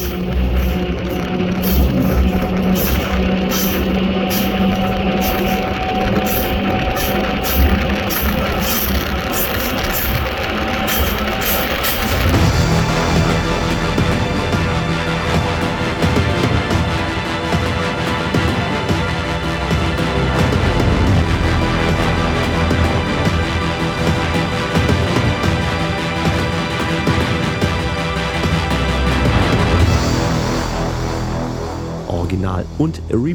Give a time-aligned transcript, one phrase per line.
[0.00, 0.51] und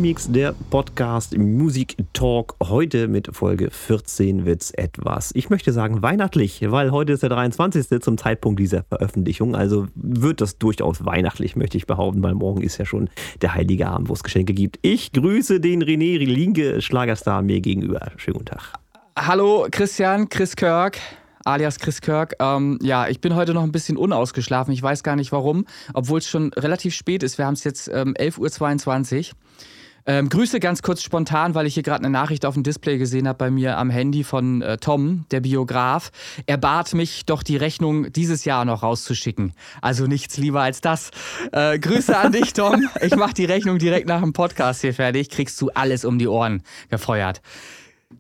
[0.08, 2.56] Remix der Podcast Music Talk.
[2.64, 8.02] Heute mit Folge 14 wird's etwas, ich möchte sagen weihnachtlich, weil heute ist der 23.
[8.02, 9.54] zum Zeitpunkt dieser Veröffentlichung.
[9.54, 13.10] Also wird das durchaus weihnachtlich, möchte ich behaupten, weil morgen ist ja schon
[13.42, 14.80] der heilige Abend, wo es Geschenke gibt.
[14.82, 18.10] Ich grüße den René Linke, Schlagerstar, mir gegenüber.
[18.16, 18.76] Schönen guten Tag.
[19.18, 21.00] Hallo Christian, Chris Kirk
[21.44, 22.36] alias Chris Kirk.
[22.40, 24.74] Ähm, ja, ich bin heute noch ein bisschen unausgeschlafen.
[24.74, 27.38] Ich weiß gar nicht warum, obwohl es schon relativ spät ist.
[27.38, 29.38] Wir haben es jetzt ähm, 11.22 Uhr.
[30.08, 33.28] Ähm, Grüße ganz kurz spontan, weil ich hier gerade eine Nachricht auf dem Display gesehen
[33.28, 36.12] habe bei mir am Handy von äh, Tom, der Biograf.
[36.46, 39.52] Er bat mich doch die Rechnung dieses Jahr noch rauszuschicken.
[39.82, 41.12] Also nichts lieber als das.
[41.52, 42.88] Äh, Grüße an dich, Tom.
[43.02, 45.30] Ich mache die Rechnung direkt nach dem Podcast hier fertig.
[45.30, 47.42] Kriegst du alles um die Ohren gefeuert.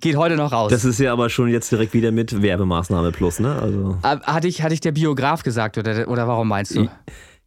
[0.02, 0.70] Geht heute noch raus.
[0.70, 3.56] Das ist ja aber schon jetzt direkt wieder mit Werbemaßnahme plus, ne?
[3.56, 3.98] Also.
[4.04, 6.90] Äh, hatte ich, hatte ich der Biograf gesagt oder, oder warum meinst du?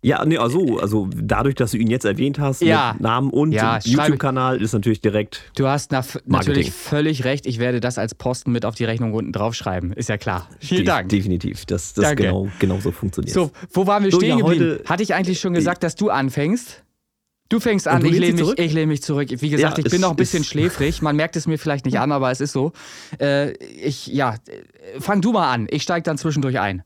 [0.03, 2.93] Ja, nee, also, also dadurch, dass du ihn jetzt erwähnt hast, ja.
[2.95, 5.43] mit Namen und ja, YouTube-Kanal, ist natürlich direkt.
[5.57, 7.45] Du hast na, natürlich völlig recht.
[7.45, 9.93] Ich werde das als Posten mit auf die Rechnung unten draufschreiben.
[9.93, 10.49] Ist ja klar.
[10.59, 11.09] Vielen De Dank.
[11.11, 11.67] Definitiv.
[11.67, 13.35] Das, das genau, genau so funktioniert.
[13.35, 14.79] So, wo waren wir so, stehen ja, geblieben?
[14.87, 16.83] Hatte ich eigentlich schon gesagt, dass du anfängst?
[17.51, 19.29] Du fängst an, ich lehne mich, lehn mich zurück.
[19.29, 21.03] Wie gesagt, ja, ich bin noch ein bisschen schläfrig.
[21.03, 22.73] Man merkt es mir vielleicht nicht an, aber es ist so.
[23.21, 24.37] Äh, ich, ja,
[25.01, 25.67] fang du mal an.
[25.69, 26.85] Ich steige dann zwischendurch ein.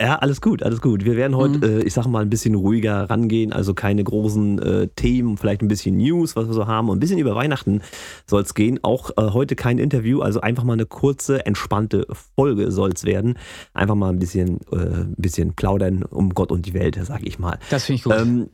[0.00, 1.04] Ja, alles gut, alles gut.
[1.04, 1.80] Wir werden heute, mhm.
[1.80, 5.66] äh, ich sag mal, ein bisschen ruhiger rangehen, also keine großen äh, Themen, vielleicht ein
[5.66, 6.88] bisschen News, was wir so haben.
[6.88, 7.82] Und ein bisschen über Weihnachten
[8.24, 8.78] soll es gehen.
[8.84, 12.06] Auch äh, heute kein Interview, also einfach mal eine kurze, entspannte
[12.36, 13.38] Folge soll es werden.
[13.74, 17.40] Einfach mal ein bisschen, äh, ein bisschen plaudern um Gott und die Welt, sag ich
[17.40, 17.58] mal.
[17.70, 18.14] Das finde ich gut.
[18.16, 18.50] Ähm,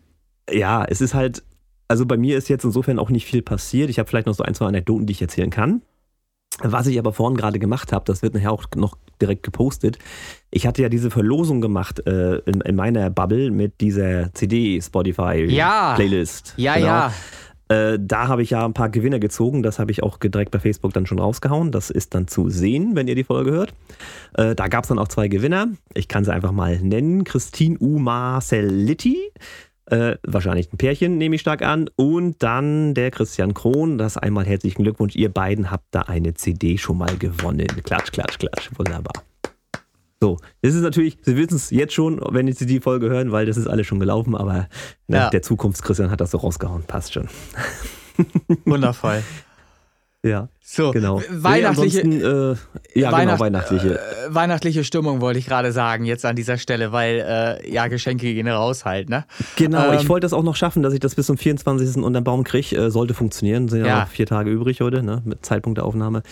[0.50, 1.42] ja, es ist halt,
[1.88, 3.90] also bei mir ist jetzt insofern auch nicht viel passiert.
[3.90, 5.82] Ich habe vielleicht noch so ein, zwei Anekdoten, die ich erzählen kann.
[6.60, 9.98] Was ich aber vorhin gerade gemacht habe, das wird nachher auch noch direkt gepostet.
[10.50, 15.44] Ich hatte ja diese Verlosung gemacht äh, in, in, meiner Bubble mit dieser CD Spotify
[15.48, 15.94] ja.
[15.94, 16.54] Playlist.
[16.56, 16.86] Ja, genau.
[16.86, 17.12] ja.
[17.68, 19.62] Äh, da habe ich ja ein paar Gewinner gezogen.
[19.62, 21.72] Das habe ich auch direkt bei Facebook dann schon rausgehauen.
[21.72, 23.74] Das ist dann zu sehen, wenn ihr die Folge hört.
[24.34, 25.68] Äh, da gab es dann auch zwei Gewinner.
[25.94, 27.24] Ich kann sie einfach mal nennen.
[27.24, 27.98] Christine U.
[27.98, 29.18] Marcellitti
[29.86, 31.90] äh, wahrscheinlich ein Pärchen, nehme ich stark an.
[31.96, 33.98] Und dann der Christian Krohn.
[33.98, 35.16] Das einmal herzlichen Glückwunsch.
[35.16, 37.66] Ihr beiden habt da eine CD schon mal gewonnen.
[37.84, 38.70] Klatsch, klatsch, klatsch.
[38.76, 39.24] Wunderbar.
[40.20, 43.44] So, das ist natürlich, Sie wissen es jetzt schon, wenn Sie die Folge hören, weil
[43.44, 44.68] das ist alles schon gelaufen, aber
[45.06, 45.30] ne, ja.
[45.30, 46.84] der Zukunftschristian hat das so rausgehauen.
[46.84, 47.28] Passt schon.
[48.64, 49.22] Wundervoll.
[50.24, 50.48] Ja.
[50.62, 51.20] So, genau.
[51.28, 52.56] Weihnachtliche, nee, äh,
[52.94, 53.98] ja, Weihnacht, genau, weihnachtliche.
[53.98, 58.32] Äh, weihnachtliche Stimmung wollte ich gerade sagen, jetzt an dieser Stelle, weil äh, ja, Geschenke
[58.32, 59.26] gehen raus halt, ne?
[59.56, 62.02] Genau, ähm, ich wollte das auch noch schaffen, dass ich das bis zum 24.
[62.02, 62.74] unter den Baum kriege.
[62.74, 65.20] Äh, sollte funktionieren, sind ja, ja, noch vier Tage übrig heute, ne?
[65.26, 66.22] Mit Zeitpunkt der Aufnahme.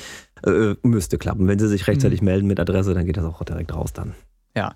[0.46, 1.46] Äh, müsste klappen.
[1.46, 2.26] Wenn Sie sich rechtzeitig mhm.
[2.26, 4.14] melden mit Adresse, dann geht das auch direkt raus dann.
[4.56, 4.74] Ja.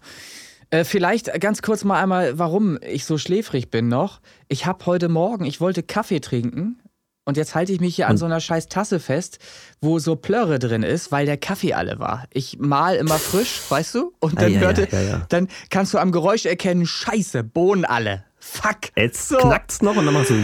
[0.69, 4.21] Äh, vielleicht ganz kurz mal einmal, warum ich so schläfrig bin noch.
[4.49, 6.79] Ich habe heute Morgen, ich wollte Kaffee trinken
[7.27, 9.41] und jetzt halte ich mich hier an so einer scheiß Tasse fest,
[9.81, 12.25] wo so Plörre drin ist, weil der Kaffee alle war.
[12.33, 14.13] Ich mal immer frisch, weißt du?
[14.21, 17.85] Und dann, ah, ja, hörte, ja, ja, dann kannst du am Geräusch erkennen, scheiße, Bohnen
[17.85, 18.25] alle.
[18.39, 18.93] Fuck.
[18.97, 19.39] Jetzt so.
[19.39, 20.37] knackt's noch und dann machst du.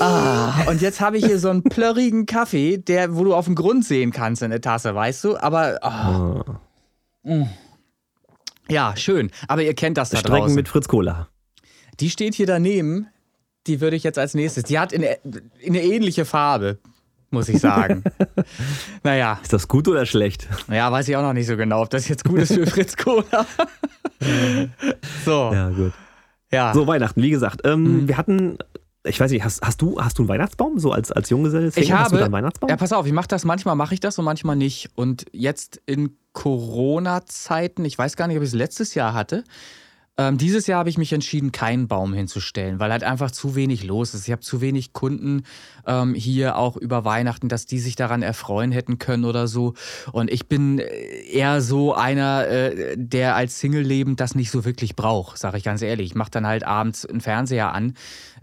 [0.00, 3.54] Ah, und jetzt habe ich hier so einen plörrigen Kaffee, der, wo du auf den
[3.54, 5.36] Grund sehen kannst in der Tasse, weißt du?
[5.36, 5.78] Aber.
[5.82, 6.52] Oh.
[7.22, 7.46] Oh.
[8.68, 9.30] Ja, schön.
[9.46, 10.54] Aber ihr kennt das da Strecken draußen.
[10.56, 11.28] mit Fritz Cola.
[12.00, 13.06] Die steht hier daneben
[13.66, 14.64] die würde ich jetzt als nächstes.
[14.64, 15.18] Die hat eine,
[15.66, 16.78] eine ähnliche Farbe,
[17.30, 18.04] muss ich sagen.
[19.02, 19.38] naja.
[19.42, 20.48] Ist das gut oder schlecht?
[20.68, 22.96] Ja, weiß ich auch noch nicht so genau, ob das jetzt gut ist für Fritz
[22.96, 23.46] Cola.
[25.24, 25.50] so.
[25.52, 25.92] Ja, gut.
[26.52, 26.72] Ja.
[26.72, 27.62] So, Weihnachten, wie gesagt.
[27.64, 28.08] Ähm, mhm.
[28.08, 28.58] Wir hatten
[29.06, 31.70] ich weiß nicht, hast, hast, du, hast du einen Weihnachtsbaum so als, als Junggeselle?
[31.76, 32.04] Ich habe.
[32.04, 32.70] Hast du einen Weihnachtsbaum?
[32.70, 34.90] Ja, pass auf, ich mache das manchmal, mache ich das und manchmal nicht.
[34.94, 39.44] Und jetzt in Corona-Zeiten, ich weiß gar nicht, ob ich es letztes Jahr hatte,
[40.16, 43.82] ähm, dieses Jahr habe ich mich entschieden, keinen Baum hinzustellen, weil halt einfach zu wenig
[43.82, 44.28] los ist.
[44.28, 45.42] Ich habe zu wenig Kunden
[45.86, 49.74] ähm, hier auch über Weihnachten, dass die sich daran erfreuen hätten können oder so.
[50.12, 50.84] Und ich bin äh,
[51.32, 55.64] eher so einer, äh, der als Single lebend das nicht so wirklich braucht, sage ich
[55.64, 56.06] ganz ehrlich.
[56.06, 57.94] Ich mache dann halt abends einen Fernseher an,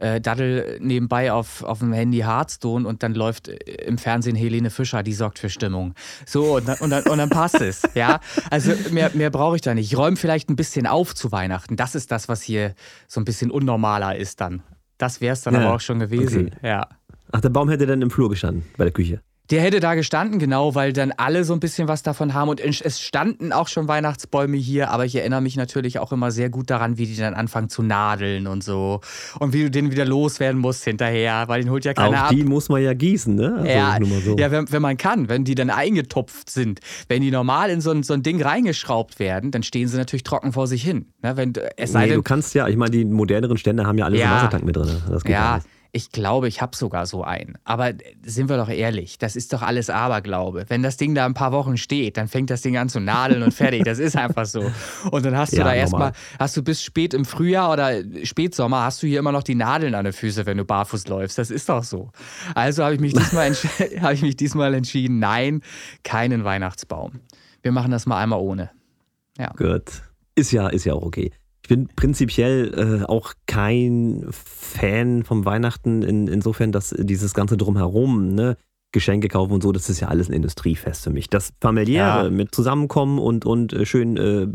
[0.01, 3.55] äh, daddel nebenbei auf, auf dem Handy Hearthstone und dann läuft äh,
[3.85, 5.93] im Fernsehen Helene Fischer, die sorgt für Stimmung.
[6.25, 7.81] So, und dann, und dann, und dann passt es.
[7.93, 9.91] Ja, also mehr, mehr brauche ich da nicht.
[9.91, 11.51] Ich räume vielleicht ein bisschen auf zu Weihnachten.
[11.51, 11.75] Weihnachten.
[11.75, 12.75] Das ist das, was hier
[13.07, 14.63] so ein bisschen unnormaler ist dann.
[14.97, 16.51] Das wäre es dann Ja, aber auch schon gewesen.
[16.55, 16.67] okay.
[16.67, 16.87] Ja.
[17.31, 19.21] Ach, der Baum hätte dann im Flur gestanden, bei der Küche.
[19.51, 22.47] Der hätte da gestanden, genau, weil dann alle so ein bisschen was davon haben.
[22.47, 26.49] Und es standen auch schon Weihnachtsbäume hier, aber ich erinnere mich natürlich auch immer sehr
[26.49, 29.01] gut daran, wie die dann anfangen zu nadeln und so.
[29.39, 32.29] Und wie du den wieder loswerden musst hinterher, weil den holt ja keiner Auch ab.
[32.29, 33.55] die muss man ja gießen, ne?
[33.57, 34.37] Also, ja, so.
[34.37, 36.79] ja wenn, wenn man kann, wenn die dann eingetopft sind.
[37.09, 40.23] Wenn die normal in so ein, so ein Ding reingeschraubt werden, dann stehen sie natürlich
[40.23, 41.07] trocken vor sich hin.
[41.21, 43.97] Ne, wenn, es sei nee, denn, du kannst ja, ich meine, die moderneren Stände haben
[43.97, 44.27] ja alle so Ja.
[44.27, 44.89] einen Wassertank mit drin.
[45.09, 45.65] Das geht Ja, alles.
[45.93, 47.57] Ich glaube, ich habe sogar so einen.
[47.63, 50.65] Aber äh, sind wir doch ehrlich, das ist doch alles Aberglaube.
[50.69, 53.43] Wenn das Ding da ein paar Wochen steht, dann fängt das Ding an zu nadeln
[53.43, 53.83] und fertig.
[53.83, 54.71] Das ist einfach so.
[55.11, 58.83] Und dann hast du Ja, da erstmal, hast du bis spät im Frühjahr oder Spätsommer,
[58.83, 61.37] hast du hier immer noch die Nadeln an den Füßen, wenn du barfuß läufst.
[61.37, 62.11] Das ist doch so.
[62.55, 63.53] Also habe ich, mich diesmal
[64.01, 65.61] habe ich mich diesmal entschieden, nein,
[66.03, 67.19] keinen Weihnachtsbaum.
[67.61, 68.71] Wir machen das mal einmal ohne.
[69.57, 70.01] Gut.
[70.35, 71.31] Ist ja, ist ja auch okay.
[71.63, 78.33] Ich bin prinzipiell äh, auch kein Fan vom Weihnachten, in, insofern, dass dieses Ganze drumherum,
[78.33, 78.57] ne,
[78.93, 81.29] Geschenke kaufen und so, das ist ja alles ein Industriefest für mich.
[81.29, 82.29] Das familiäre Ja.
[82.29, 84.47] mit Zusammenkommen und, und äh, schön äh,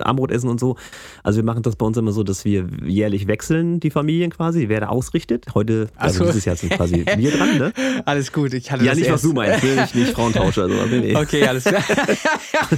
[0.00, 0.76] Armbrot essen und so.
[1.22, 4.68] Also wir machen das bei uns immer so, dass wir jährlich wechseln, die Familien quasi,
[4.68, 5.46] wer da ausrichtet.
[5.54, 6.24] Heute, Ach also so.
[6.26, 7.72] dieses Jahr sind quasi wir dran, ne?
[8.04, 9.74] Alles gut, ich hatte Ja, das nicht was erst- du meinst, ne?
[9.76, 10.74] nicht, nicht Frauentausch oder so.
[10.90, 11.16] Nee, nee.
[11.16, 11.82] Okay, alles klar.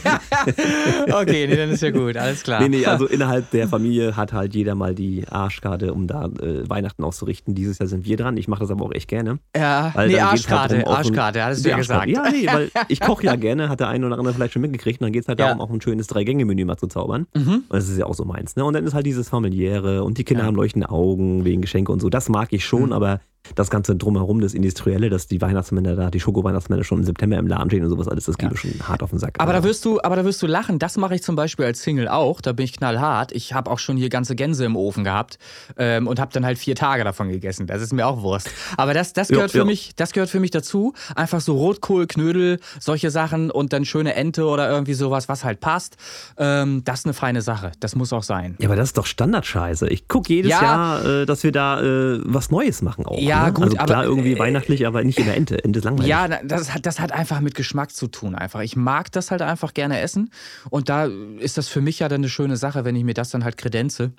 [1.12, 2.60] okay, nee, dann ist ja gut, alles klar.
[2.62, 6.68] Nee, nee, also innerhalb der Familie hat halt jeder mal die Arschkarte, um da äh,
[6.68, 7.54] Weihnachten auszurichten.
[7.54, 8.36] Dieses Jahr sind wir dran.
[8.36, 9.38] Ich mache das aber auch echt gerne.
[9.56, 12.08] Ja, Weil nee, dann geht's halt Arschkarte, hattest du ja gesagt.
[12.08, 15.00] Ja, nee, weil ich koche ja gerne, hat der eine oder andere vielleicht schon mitgekriegt.
[15.00, 15.46] Und dann geht es halt Ja.
[15.46, 17.26] darum, auch ein schönes Drei-Gänge-Menü mal zu zaubern.
[17.34, 17.48] Mhm.
[17.68, 18.56] Und das ist ja auch so meins.
[18.56, 18.64] Ne?
[18.64, 20.46] Und dann ist halt dieses familiäre und die Kinder Ja.
[20.46, 22.08] haben leuchtende Augen wegen Geschenke und so.
[22.10, 22.92] Das mag ich schon, Mhm.
[22.92, 23.20] aber
[23.54, 27.46] das Ganze drumherum, das Industrielle, dass die Weihnachtsmänner da, die Schoko-Weihnachtsmänner schon im September im
[27.46, 28.50] Laden stehen und sowas alles, das geht Ja.
[28.50, 29.34] mir schon hart auf den Sack.
[29.38, 30.78] Aber da wirst du, aber da wirst du lachen.
[30.78, 32.40] Das mache ich zum Beispiel als Single auch.
[32.40, 33.32] Da bin ich knallhart.
[33.32, 35.38] Ich habe auch schon hier ganze Gänse im Ofen gehabt
[35.76, 37.66] ähm, und habe dann halt vier Tage davon gegessen.
[37.66, 38.50] Das ist mir auch Wurst.
[38.76, 39.64] Aber das, das Ja, gehört für ja.
[39.64, 40.92] mich, das gehört für mich dazu.
[41.16, 45.60] Einfach so Rotkohl, Knödel, solche Sachen und dann schöne Ente oder irgendwie sowas, was halt
[45.60, 45.96] passt.
[46.36, 47.72] Ähm, das ist eine feine Sache.
[47.80, 48.56] Das muss auch sein.
[48.60, 49.88] Ja, aber das ist doch Standardscheiße.
[49.88, 50.62] Ich gucke jedes Ja.
[50.62, 53.18] Jahr, äh, dass wir da äh, was Neues machen auch.
[53.30, 53.52] Ja, ne?
[53.52, 55.62] gut, also klar, aber, irgendwie äh, weihnachtlich, aber nicht in der Ente.
[55.64, 56.08] Ente ist langweilig.
[56.10, 58.34] Ja, das hat, das hat einfach mit Geschmack zu tun.
[58.34, 58.60] Einfach.
[58.60, 60.30] Ich mag das halt einfach gerne essen.
[60.68, 61.06] Und da
[61.38, 63.56] ist das für mich ja dann eine schöne Sache, wenn ich mir das dann halt
[63.56, 64.12] kredenze.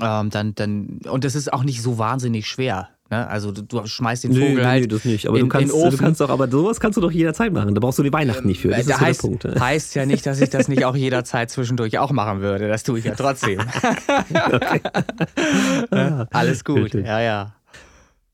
[0.00, 2.90] Ähm, dann, dann, und das ist auch nicht so wahnsinnig schwer.
[3.08, 3.26] Ne?
[3.28, 4.80] Also du, du schmeißt den Vogel nee, halt.
[4.82, 5.26] nee, das nicht.
[5.28, 7.72] Aber in- du, kannst, du kannst doch, aber sowas kannst du doch jederzeit machen.
[7.74, 8.68] Da brauchst du die Weihnachten nicht für.
[8.70, 9.44] Das Äh, da so heißt, der Punkt.
[9.44, 9.54] ne?
[9.60, 12.66] heißt ja nicht, dass ich das nicht auch jederzeit zwischendurch auch machen würde.
[12.68, 13.60] Das tue ich ja trotzdem.
[15.90, 16.28] Ne?
[16.32, 16.78] Alles gut.
[16.84, 17.06] Richtig.
[17.06, 17.52] Ja, ja.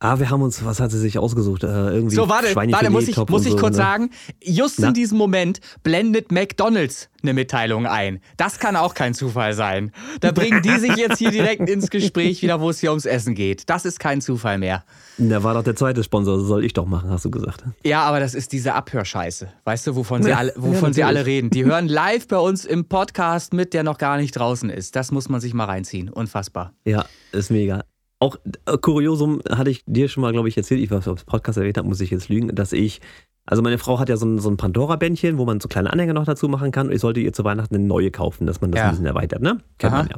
[0.05, 1.63] Ah, wir haben uns, was hat sie sich ausgesucht?
[1.63, 3.83] Äh, irgendwie So, warte, warte, muss ich, muss ich so, kurz ne?
[3.83, 4.11] sagen,
[4.43, 4.89] just Na?
[4.89, 8.19] in diesem Moment blendet McDonalds eine Mitteilung ein.
[8.37, 9.93] Das kann auch kein Zufall sein.
[10.19, 13.37] Da bringen die sich jetzt hier direkt ins Gespräch wieder, wo es hier ums Essen
[13.37, 13.71] geht.
[13.71, 14.83] Das ist kein Zufall mehr.
[15.19, 17.63] Da war doch der zweite Sponsor, das soll ich doch machen, hast du gesagt.
[17.85, 19.53] Ja, aber das ist diese Abhörscheiße.
[19.63, 21.51] Weißt du, wovon sie Ja, alle, ja, wovon sie alle reden?
[21.51, 24.97] Die hören live bei uns im Podcast mit, der noch gar nicht draußen ist.
[24.97, 26.09] Das muss man sich mal reinziehen.
[26.09, 26.73] Unfassbar.
[26.85, 27.85] Ja, ist mega.
[28.23, 28.37] Auch
[28.67, 31.59] äh, Kuriosum hatte ich dir schon mal, glaube ich, erzählt, ich weiß, ob das Podcast
[31.59, 33.01] erwähnt habe, muss ich jetzt lügen, dass ich,
[33.47, 36.13] also meine Frau hat ja so ein, so ein Pandora-Bändchen, wo man so kleine Anhänger
[36.13, 38.71] noch dazu machen kann und ich sollte ihr zu Weihnachten eine neue kaufen, dass man
[38.71, 38.85] das Ja.
[38.85, 39.59] ein bisschen erweitert, ne?
[39.79, 40.03] Kennt Aha.
[40.05, 40.17] man ja.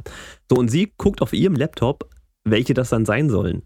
[0.49, 2.07] So, und sie guckt auf ihrem Laptop,
[2.43, 3.63] welche das dann sein sollen.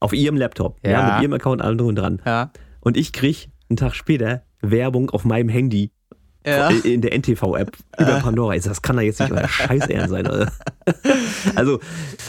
[0.00, 1.12] Auf ihrem Laptop, ja, Ja.
[1.14, 2.22] mit ihrem Account allem drum und dran.
[2.24, 2.50] Ja.
[2.80, 5.90] Und ich krieg einen Tag später Werbung auf meinem Handy
[6.46, 6.68] Ja.
[6.70, 8.56] in- der NTV-App über Pandora.
[8.56, 10.26] Das kann da jetzt nicht euer Scheiß sein.
[10.26, 10.50] Oder?
[11.56, 11.80] Also,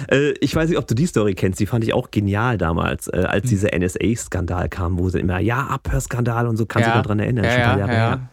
[0.10, 1.60] äh, ich weiß nicht, ob du die Story kennst.
[1.60, 3.26] Die fand ich auch genial damals, äh, Hm.
[3.26, 7.06] als dieser NSA-Skandal kam, wo sie immer, ja, Abhörskandal und so, kannst du dich noch
[7.06, 7.46] dran erinnern.
[7.46, 8.30] Ja, ja, ja.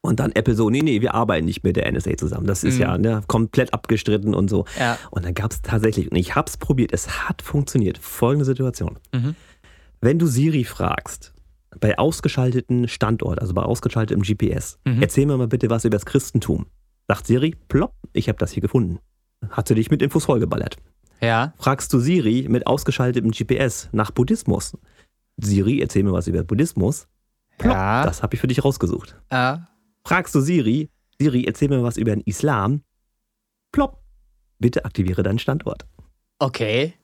[0.00, 2.46] Und dann Apple so, nee, nee, wir arbeiten nicht mit der NSA zusammen.
[2.46, 2.80] Das ist Mhm.
[2.80, 4.64] ja ne, komplett abgestritten und so.
[4.78, 4.96] ja.
[5.10, 7.98] Und dann gab es tatsächlich, und ich hab's probiert, es hat funktioniert.
[7.98, 8.98] Folgende Situation.
[9.12, 9.34] Mhm.
[10.00, 11.34] Wenn du Siri fragst,
[11.80, 15.02] bei ausgeschalteten Standort, also bei ausgeschaltetem GPS, Mhm.
[15.02, 16.66] erzähl mir mal bitte was über das Christentum.
[17.08, 18.98] Sagt Siri, plopp, ich habe das hier gefunden.
[19.50, 20.76] Hat sie dich mit Infos vollgeballert.
[21.22, 21.54] Ja.
[21.56, 24.76] Fragst du Siri mit ausgeschaltetem GPS nach Buddhismus.
[25.38, 27.08] Siri, erzähl mir was über Buddhismus.
[27.56, 28.04] Plopp, Ja.
[28.04, 29.16] das habe ich für dich rausgesucht.
[29.32, 29.68] Ja.
[30.04, 32.82] Fragst du Siri, Siri, erzähl mir was über den Islam.
[33.72, 34.02] Plopp,
[34.58, 35.86] bitte aktiviere deinen Standort.
[36.38, 36.94] Okay.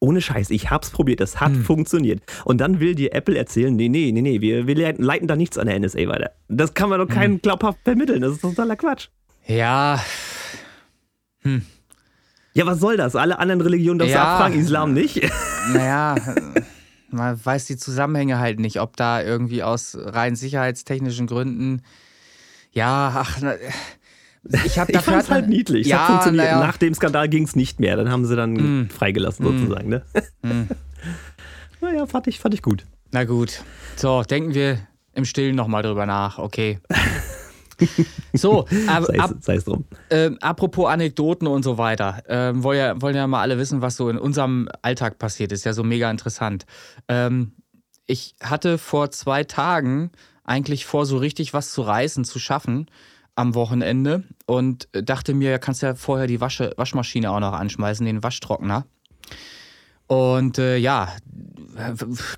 [0.00, 1.64] Ohne Scheiß, ich hab's probiert, das hat Hm.
[1.64, 2.22] funktioniert.
[2.44, 5.56] Und dann will dir Apple erzählen, nee, nee, nee, nee, wir, wir leiten- da nichts
[5.58, 6.32] an der NSA weiter.
[6.48, 7.14] Das kann man doch Hm.
[7.14, 9.08] keinem glaubhaft vermitteln, das ist totaler Quatsch.
[9.46, 10.00] Ja.
[12.54, 13.16] Ja, was soll das?
[13.16, 14.34] Alle anderen Religionen darfst du Ja.
[14.34, 15.20] abfragen, Islam nicht?
[15.72, 16.16] Naja,
[17.10, 21.80] man weiß die Zusammenhänge halt nicht, ob da irgendwie aus rein sicherheitstechnischen Gründen,
[22.72, 23.54] ja, ach, na,
[24.66, 25.86] ich habe Ich fand es halt niedlich.
[25.86, 26.44] Ja, hat funktioniert.
[26.44, 26.60] naja.
[26.60, 27.96] Nach dem Skandal ging es nicht mehr.
[27.96, 28.90] Dann haben sie dann Mm.
[28.90, 29.58] freigelassen, Mm.
[29.58, 29.88] sozusagen.
[29.88, 30.02] Ne?
[30.42, 30.68] Hm.
[31.80, 32.84] naja, fand ich, fand ich gut.
[33.10, 33.62] Na gut.
[33.96, 34.80] So, denken wir
[35.14, 36.38] im Stillen nochmal drüber nach.
[36.38, 36.78] Okay.
[38.32, 39.04] So, ab,
[39.40, 39.84] sei es drum.
[40.10, 42.22] ähm, apropos Anekdoten und so weiter.
[42.28, 45.64] Ähm, wollen, ja, wollen ja mal alle wissen, was so in unserem Alltag passiert ist.
[45.64, 46.66] Ja, so mega interessant.
[47.08, 47.52] Ähm,
[48.06, 50.10] ich hatte vor zwei Tagen
[50.42, 52.90] eigentlich vor, so richtig was zu reißen, zu schaffen
[53.34, 58.22] am Wochenende und dachte mir, kannst ja vorher die Wasche, Waschmaschine auch noch anschmeißen, den
[58.22, 58.86] Waschtrockner.
[60.06, 61.08] Und äh, ja,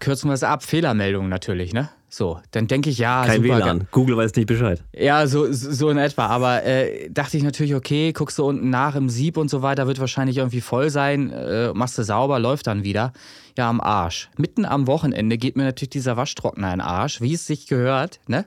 [0.00, 1.90] kürzen wir es ab, Fehlermeldung natürlich, ne?
[2.08, 3.88] So, dann denke ich, ja, Kein super, WLAN.
[3.90, 4.82] Google weiß nicht Bescheid.
[4.92, 6.26] ja, so, so in etwa.
[6.26, 9.86] Aber äh, dachte ich natürlich, okay, guckst du unten nach im Sieb und so weiter,
[9.86, 13.12] wird wahrscheinlich irgendwie voll sein, äh, machst du sauber, läuft dann wieder.
[13.58, 14.30] Ja, am Arsch.
[14.36, 18.20] Mitten am Wochenende geht mir natürlich dieser Waschtrockner in den Arsch, wie es sich gehört,
[18.28, 18.44] ne?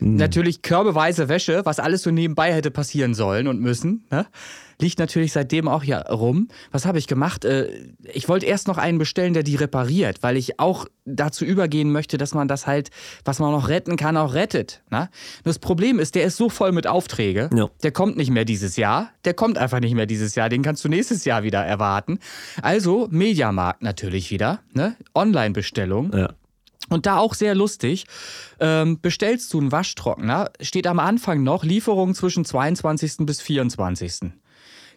[0.00, 4.04] Natürlich körbeweise Wäsche, was alles so nebenbei hätte passieren sollen und müssen.
[4.10, 4.26] Ne?
[4.80, 6.48] Liegt natürlich seitdem auch hier rum.
[6.72, 7.44] Was habe ich gemacht?
[7.44, 7.68] Äh,
[8.12, 12.16] ich wollte erst noch einen bestellen, der die repariert, weil ich auch dazu übergehen möchte,
[12.16, 12.90] dass man das halt,
[13.24, 14.82] was man noch retten kann, auch rettet.
[14.90, 15.10] Ne?
[15.44, 17.68] Das Problem ist, der ist so voll mit Aufträge, Ja.
[17.82, 19.10] der kommt nicht mehr dieses Jahr.
[19.26, 20.48] Der kommt einfach nicht mehr dieses Jahr.
[20.48, 22.18] Den kannst du nächstes Jahr wieder erwarten.
[22.62, 24.60] Also Mediamarkt natürlich wieder.
[24.72, 24.96] Ne?
[25.14, 26.12] Online-Bestellung.
[26.14, 26.30] Ja.
[26.90, 28.04] Und da auch sehr lustig,
[28.58, 33.18] ähm, bestellst du einen Waschtrockner, steht am Anfang noch Lieferung zwischen 22.
[33.20, 34.32] bis 24.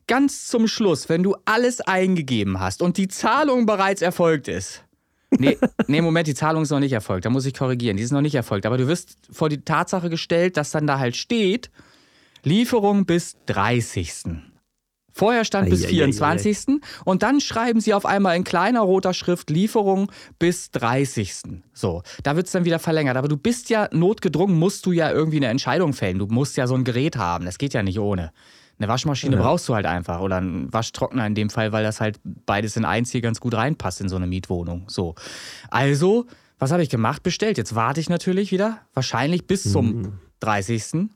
[0.07, 4.83] Ganz zum Schluss, wenn du alles eingegeben hast und die Zahlung bereits erfolgt ist.
[5.29, 5.57] Nee,
[5.87, 7.25] nee, Moment, die Zahlung ist noch nicht erfolgt.
[7.25, 7.95] Da muss ich korrigieren.
[7.95, 8.65] Die ist noch nicht erfolgt.
[8.65, 11.69] Aber du wirst vor die Tatsache gestellt, dass dann da halt steht,
[12.43, 14.25] Lieferung bis 30.
[15.13, 16.11] Vorher stand bis Eieieiei.
[16.11, 16.81] 24.
[17.05, 21.33] Und dann schreiben sie auf einmal in kleiner roter Schrift Lieferung bis 30.
[21.73, 23.15] So, da wird es dann wieder verlängert.
[23.15, 26.17] Aber du bist ja notgedrungen, musst du ja irgendwie eine Entscheidung fällen.
[26.19, 27.45] Du musst ja so ein Gerät haben.
[27.45, 28.31] Das geht ja nicht ohne.
[28.79, 29.41] Eine Waschmaschine Ja.
[29.43, 30.19] brauchst du halt einfach.
[30.19, 33.53] Oder einen Waschtrockner in dem Fall, weil das halt beides in eins hier ganz gut
[33.53, 34.85] reinpasst in so eine Mietwohnung.
[34.87, 35.13] So.
[35.69, 36.25] Also,
[36.57, 37.21] was habe ich gemacht?
[37.21, 37.59] Bestellt.
[37.59, 38.79] Jetzt warte ich natürlich wieder.
[38.95, 40.13] Wahrscheinlich bis zum Mhm.
[40.39, 41.09] 30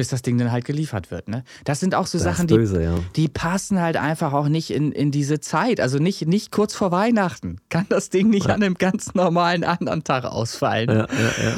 [0.00, 1.28] bis das Ding dann halt geliefert wird.
[1.28, 1.44] Ne?
[1.64, 2.94] Das sind auch so Das Sachen, ist die, böse, ja.
[3.16, 5.78] die passen halt einfach auch nicht in, in diese Zeit.
[5.78, 8.54] Also nicht, nicht kurz vor Weihnachten kann das Ding nicht Ja.
[8.54, 10.88] an einem ganz normalen anderen Tag ausfallen.
[10.88, 11.06] Ja.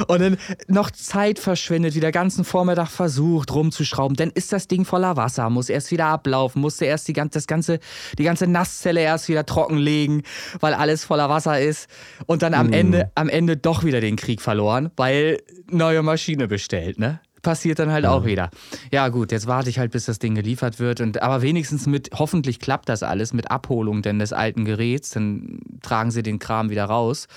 [0.07, 4.17] Und dann noch Zeit verschwendet, wieder ganzen Vormittag versucht rumzuschrauben.
[4.17, 7.47] Dann ist das Ding voller Wasser, muss erst wieder ablaufen, musste erst die, gan- das
[7.47, 7.79] ganze,
[8.17, 10.23] die ganze Nasszelle erst wieder trockenlegen,
[10.59, 11.87] weil alles voller Wasser ist.
[12.25, 12.73] Und dann am, Mm.
[12.73, 17.21] Ende, am Ende doch wieder den Krieg verloren, weil neue Maschine bestellt, ne?
[17.43, 18.49] Passiert dann halt auch wieder.
[18.91, 21.01] Ja, gut, jetzt warte ich halt, bis das Ding geliefert wird.
[21.01, 25.11] Und, aber wenigstens mit, hoffentlich klappt das alles mit Abholung denn des alten Geräts.
[25.11, 27.27] Dann tragen sie den Kram wieder raus.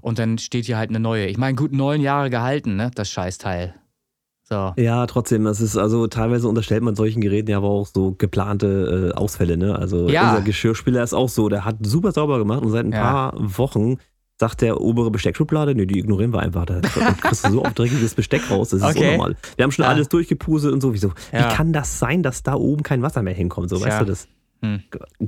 [0.00, 1.26] Und dann steht hier halt eine neue.
[1.26, 2.90] Ich meine, gut neun Jahre gehalten, ne?
[2.94, 3.74] Das Scheißteil.
[4.44, 4.72] So.
[4.76, 9.12] Ja, trotzdem, das ist also teilweise unterstellt man solchen Geräten ja aber auch so geplante
[9.14, 9.76] äh, Ausfälle, ne?
[9.76, 10.24] Also Ja.
[10.28, 13.00] unser Geschirrspüler ist auch so, der hat super sauber gemacht und seit ein Ja.
[13.00, 13.98] paar Wochen
[14.40, 16.64] sagt der obere Besteckschublade, nee, die ignorieren wir einfach.
[16.64, 19.08] Da kriegst du so oft dreckiges Besteck raus, das ist Okay.
[19.12, 19.36] unnormal.
[19.56, 19.90] Wir haben schon Ja.
[19.90, 21.12] alles durchgepuselt und sowieso.
[21.30, 21.50] Ja.
[21.50, 23.68] Wie kann das sein, dass da oben kein Wasser mehr hinkommt?
[23.68, 23.86] So, Tja.
[23.88, 24.28] weißt du das?
[24.62, 24.82] Hm.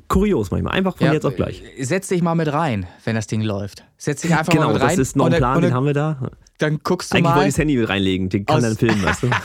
[0.08, 1.62] Kurios manchmal, einfach von Ja, jetzt auf gleich.
[1.80, 3.84] Setz dich mal mit rein, wenn das Ding läuft.
[3.98, 4.88] Setz dich einfach mal Genau, mit rein.
[4.90, 6.30] das ist noch und ein Plan, und den dann, haben wir da.
[6.58, 7.42] dann guckst du Eigentlich wollte mal.
[7.48, 9.30] ich das Handy mit reinlegen, den kann dann filmen, weißt du?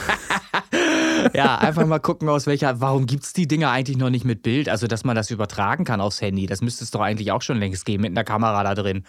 [1.34, 2.80] Ja, einfach mal gucken, aus welcher.
[2.80, 4.70] Warum gibt es die Dinger eigentlich noch nicht mit Bild?
[4.70, 6.46] Also, dass man das übertragen kann aufs Handy.
[6.46, 9.04] Das müsste es doch eigentlich auch schon längst geben, mit einer Kamera da drin.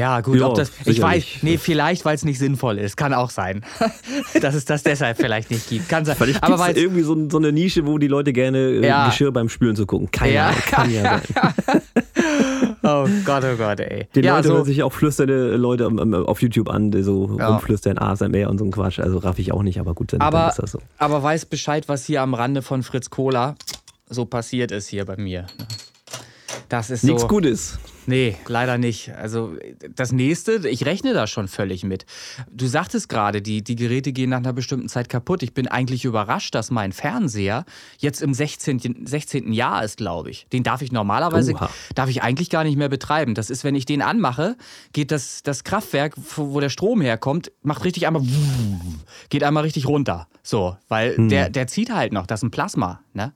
[0.00, 0.70] Ja, gut, Ja, ob das.
[0.70, 1.36] Ich sicherlich.
[1.36, 2.96] weiß, nee, vielleicht, weil es nicht sinnvoll ist.
[2.96, 3.64] Kann auch sein.
[4.40, 5.88] dass es das deshalb vielleicht nicht gibt.
[5.88, 6.16] Kann sein.
[6.16, 9.06] Vielleicht Aber weil irgendwie so, so eine Nische, wo die Leute gerne äh, Ja.
[9.06, 10.10] Geschirr beim Spülen zu gucken.
[10.10, 10.52] Keine Ja.
[10.52, 11.82] Kann ja, sein.
[12.82, 14.08] Oh Gott, oh Gott, ey.
[14.14, 17.02] Die ja, Leute so, hören sich auch flüsternde Leute am- am- auf YouTube an, die
[17.02, 17.48] so Ja.
[17.48, 18.98] rumflüstern, ASMR und so ein Quatsch.
[19.00, 20.78] Also raff ich auch nicht, aber gut, dann, Aber- dann ist das so.
[20.96, 23.54] aber weiß Bescheid, was hier am Rande von Fritz Cola
[24.08, 25.46] so passiert ist hier bei mir.
[26.70, 27.28] Das ist Nichts so.
[27.28, 27.78] Gutes.
[28.10, 29.14] Nee, leider nicht.
[29.14, 29.54] Also
[29.94, 32.06] das nächste, ich rechne da schon völlig mit.
[32.50, 35.44] Du sagtest gerade, die, die Geräte gehen nach einer bestimmten Zeit kaputt.
[35.44, 37.64] Ich bin eigentlich überrascht, dass mein Fernseher
[37.98, 39.06] jetzt im 16.
[39.06, 39.52] 16.
[39.52, 40.48] Jahr ist, glaube ich.
[40.52, 41.70] Den darf ich normalerweise, Oha.
[41.94, 43.36] darf ich eigentlich gar nicht mehr betreiben.
[43.36, 44.56] Das ist, wenn ich den anmache,
[44.92, 48.22] geht das, das Kraftwerk, wo der Strom herkommt, macht richtig einmal,
[49.28, 50.26] geht einmal richtig runter.
[50.42, 53.32] So, weil der, der zieht halt noch, das ist ein Plasma, ne?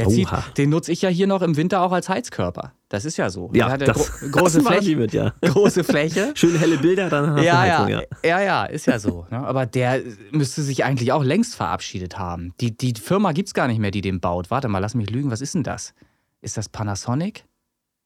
[0.00, 0.44] Der zieht, Oha.
[0.56, 2.72] den nutze ich ja hier noch im Winter auch als Heizkörper.
[2.88, 3.50] Das ist ja so.
[3.52, 4.96] Ja, Der hat das, gro große Fläche.
[4.96, 5.32] mit, ja.
[5.42, 6.32] Große Fläche.
[6.34, 8.02] Schöne helle Bilder, dann Ja, Heizung, ja.
[8.24, 9.26] ja, ja, ist ja so.
[9.30, 9.38] Ne?
[9.38, 10.00] Aber der
[10.32, 12.52] müsste sich eigentlich auch längst verabschiedet haben.
[12.60, 14.50] Die, die Firma gibt es gar nicht mehr, die den baut.
[14.50, 15.30] Warte mal, lass mich lügen.
[15.30, 15.94] Was ist denn das?
[16.40, 17.44] Ist das Panasonic?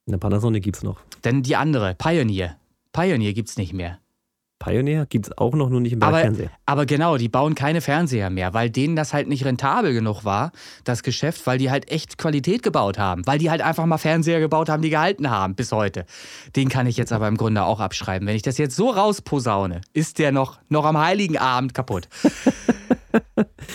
[0.07, 1.01] Eine Panasonic gibt's noch.
[1.25, 2.57] Denn die andere, Pioneer.
[2.93, 3.99] Pioneer gibt es nicht mehr.
[4.65, 6.51] Pioneer gibt es auch noch, nur nicht im aber, Fernseher.
[6.65, 10.53] Aber genau, die bauen keine Fernseher mehr, weil denen das halt nicht rentabel genug war,
[10.85, 13.27] das Geschäft, weil die halt echt Qualität gebaut haben.
[13.27, 16.07] Weil die halt einfach mal Fernseher gebaut haben, die gehalten haben bis heute.
[16.57, 18.27] Den kann ich jetzt aber im Grunde auch abschreiben.
[18.27, 22.09] Wenn ich das jetzt so rausposaune, ist der noch, noch am Heiligen Abend kaputt.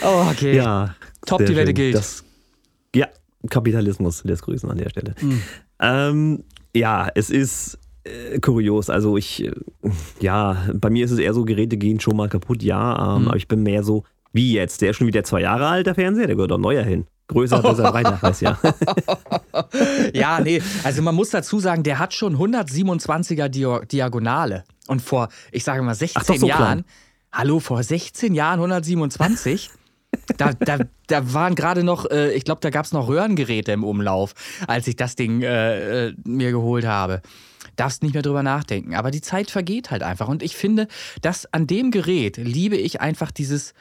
[0.03, 0.55] oh, okay.
[0.55, 1.95] Ja, Top, die Wette gilt.
[1.95, 2.23] Das,
[2.95, 3.07] ja,
[3.49, 5.15] Kapitalismus lässt grüßen an der Stelle.
[5.21, 5.41] Mhm.
[5.79, 6.43] Ähm,
[6.75, 8.89] ja, es ist äh, kurios.
[8.89, 9.51] Also ich, äh,
[10.19, 13.27] ja, bei mir ist es eher so, Geräte gehen schon mal kaputt, ja, ähm, mhm.
[13.29, 14.81] aber ich bin mehr so, wie jetzt?
[14.81, 17.05] Der ist schon wieder zwei Jahre alt, der Fernseher, der gehört doch neuer hin.
[17.27, 18.59] Größer, besser, weiß ja.
[20.13, 24.63] ja, nee, also man muss dazu sagen, der hat schon 127er Diagonale.
[24.87, 26.85] Und vor, ich sage mal, 16 Ach, so Jahren, klein.
[27.31, 29.69] hallo, vor 16 Jahren 127?
[30.37, 33.83] Da, da, da waren gerade noch, äh, ich glaube, da gab es noch Röhrengeräte im
[33.83, 34.33] Umlauf,
[34.65, 37.21] als ich das Ding äh, äh, mir geholt habe.
[37.79, 38.95] Darfst nicht mehr drüber nachdenken.
[38.95, 40.27] Aber die Zeit vergeht halt einfach.
[40.27, 40.87] Und ich finde,
[41.21, 43.73] dass an dem Gerät liebe ich einfach dieses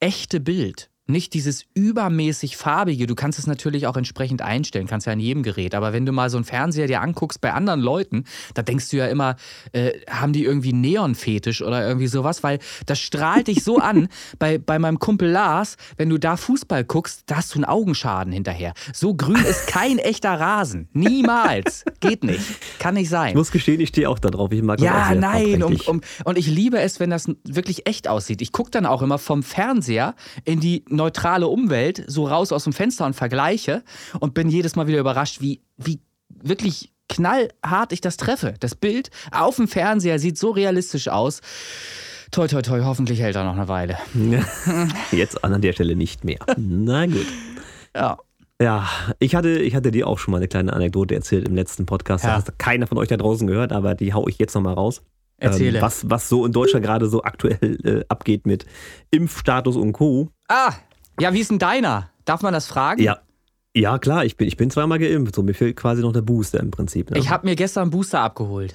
[0.00, 3.06] echte Bild nicht dieses übermäßig farbige.
[3.06, 5.74] Du kannst es natürlich auch entsprechend einstellen, kannst ja an jedem Gerät.
[5.74, 8.98] Aber wenn du mal so einen Fernseher dir anguckst bei anderen Leuten, da denkst du
[8.98, 9.36] ja immer,
[9.72, 14.08] äh, haben die irgendwie Neonfetisch oder irgendwie sowas, weil das strahlt dich so an.
[14.38, 18.32] Bei, bei meinem Kumpel Lars, wenn du da Fußball guckst, da hast du einen Augenschaden
[18.32, 18.72] hinterher.
[18.92, 20.88] So grün ist kein echter Rasen.
[20.92, 21.84] Niemals.
[22.00, 22.44] Geht nicht.
[22.78, 23.30] Kann nicht sein.
[23.30, 24.50] Ich muss gestehen, ich stehe auch da drauf.
[24.52, 25.62] Ich mag ja, sehr nein.
[25.62, 28.42] Um, um, und ich liebe es, wenn das wirklich echt aussieht.
[28.42, 32.72] Ich gucke dann auch immer vom Fernseher in die neutrale Umwelt so raus aus dem
[32.72, 33.82] Fenster und vergleiche
[34.20, 38.54] und bin jedes Mal wieder überrascht, wie, wie wirklich knallhart ich das treffe.
[38.60, 41.40] Das Bild auf dem Fernseher sieht so realistisch aus.
[42.30, 43.98] Toi, toi, toi, hoffentlich hält er noch eine Weile.
[45.10, 46.38] Jetzt an der Stelle nicht mehr.
[46.56, 47.26] Na gut.
[47.94, 48.18] Ja.
[48.60, 51.84] Ja, ich hatte, ich hatte dir auch schon mal eine kleine Anekdote erzählt im letzten
[51.84, 52.24] Podcast.
[52.24, 52.36] Ja.
[52.36, 55.02] Das hat keiner von euch da draußen gehört, aber die hau ich jetzt nochmal raus.
[55.36, 55.78] Erzähle.
[55.78, 58.64] Ähm, was, was so in Deutschland gerade so aktuell äh, abgeht mit
[59.10, 60.28] Impfstatus und Co.
[60.48, 60.72] Ah,
[61.20, 62.10] ja, wie ist denn deiner?
[62.24, 63.02] Darf man das fragen?
[63.02, 63.18] Ja.
[63.74, 65.34] Ja, klar, ich bin, ich bin zweimal geimpft.
[65.34, 67.10] So, mir fehlt quasi noch der Booster im Prinzip.
[67.10, 67.18] Ne?
[67.18, 68.74] Ich habe mir gestern einen Booster abgeholt.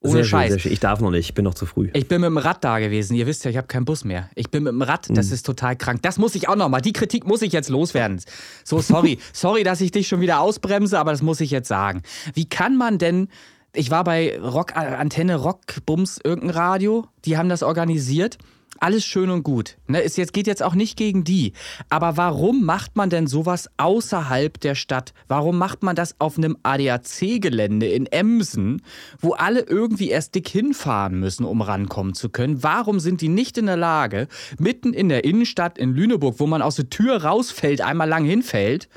[0.00, 0.50] Ohne sehr Scheiß.
[0.50, 0.72] Schön, schön.
[0.72, 1.90] Ich darf noch nicht, ich bin noch zu früh.
[1.92, 3.14] Ich bin mit dem Rad da gewesen.
[3.14, 4.28] Ihr wisst ja, ich habe keinen Bus mehr.
[4.34, 5.34] Ich bin mit dem Rad, das mhm.
[5.34, 6.02] ist total krank.
[6.02, 6.80] Das muss ich auch noch mal.
[6.80, 8.20] Die Kritik muss ich jetzt loswerden.
[8.64, 9.18] So, sorry.
[9.32, 12.02] sorry, dass ich dich schon wieder ausbremse, aber das muss ich jetzt sagen.
[12.34, 13.28] Wie kann man denn
[13.74, 18.38] ich war bei Rock Antenne Rockbums irgendein Radio, die haben das organisiert
[18.80, 19.76] alles schön und gut.
[19.86, 21.52] Ne, es jetzt, geht jetzt auch nicht gegen die.
[21.88, 25.12] Aber warum macht man denn sowas außerhalb der Stadt?
[25.26, 28.82] Warum macht man das auf einem ADAC-Gelände in Emsen,
[29.20, 32.62] wo alle irgendwie erst dick hinfahren müssen, um rankommen zu können?
[32.62, 36.62] Warum sind die nicht in der Lage, mitten in der Innenstadt in Lüneburg, wo man
[36.62, 38.88] aus der Tür rausfällt, einmal lang hinfällt,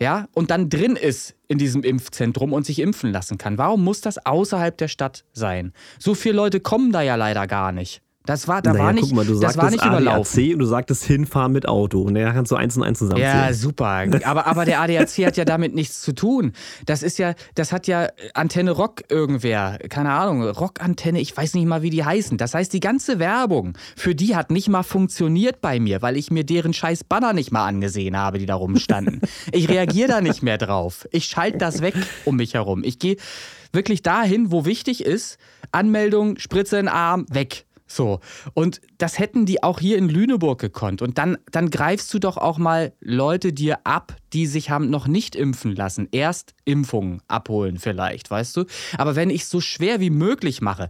[0.00, 3.58] ja, und dann drin ist in diesem Impfzentrum und sich impfen lassen kann.
[3.58, 5.74] Warum muss das außerhalb der Stadt sein?
[5.98, 8.00] So viele Leute kommen da ja leider gar nicht.
[8.26, 10.52] Das war, da naja, war nicht, guck mal, du das war nicht ADAC überlaufen.
[10.52, 12.02] und du sagtest hinfahren mit Auto.
[12.02, 13.46] Und da kannst du eins und eins zusammenzählen.
[13.46, 14.04] Ja, super.
[14.24, 16.52] Aber, aber der ADAC hat ja damit nichts zu tun.
[16.84, 19.78] Das ist ja, das hat ja Antenne Rock irgendwer.
[19.88, 22.36] Keine Ahnung, Rockantenne, ich weiß nicht mal, wie die heißen.
[22.36, 26.30] Das heißt, die ganze Werbung für die hat nicht mal funktioniert bei mir, weil ich
[26.30, 29.22] mir deren scheiß Banner nicht mal angesehen habe, die da rumstanden.
[29.50, 31.08] ich reagiere da nicht mehr drauf.
[31.10, 31.94] Ich schalte das weg
[32.26, 32.82] um mich herum.
[32.84, 33.16] Ich gehe
[33.72, 35.38] wirklich dahin, wo wichtig ist.
[35.72, 37.64] Anmeldung, Spritze in den Arm, weg.
[37.90, 38.20] So.
[38.54, 41.02] Und das hätten die auch hier in Lüneburg gekonnt.
[41.02, 45.06] Und dann, dann greifst du doch auch mal Leute dir ab, die sich haben noch
[45.06, 46.08] nicht impfen lassen.
[46.12, 48.64] Erst Impfungen abholen vielleicht, weißt du?
[48.98, 50.88] Aber wenn ich es so schwer wie möglich mache,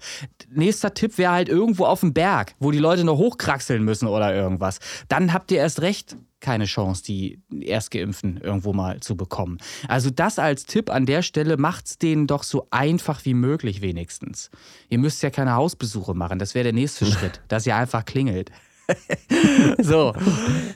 [0.50, 4.34] nächster Tipp wäre halt irgendwo auf dem Berg, wo die Leute noch hochkraxeln müssen oder
[4.34, 4.80] irgendwas.
[5.08, 9.58] Dann habt ihr erst recht keine Chance, die Erstgeimpften irgendwo mal zu bekommen.
[9.88, 13.82] Also das als Tipp an der Stelle macht es denen doch so einfach wie möglich
[13.82, 14.50] wenigstens.
[14.88, 18.50] Ihr müsst ja keine Hausbesuche machen, das wäre der nächste Schritt, dass ihr einfach klingelt.
[19.78, 20.12] so,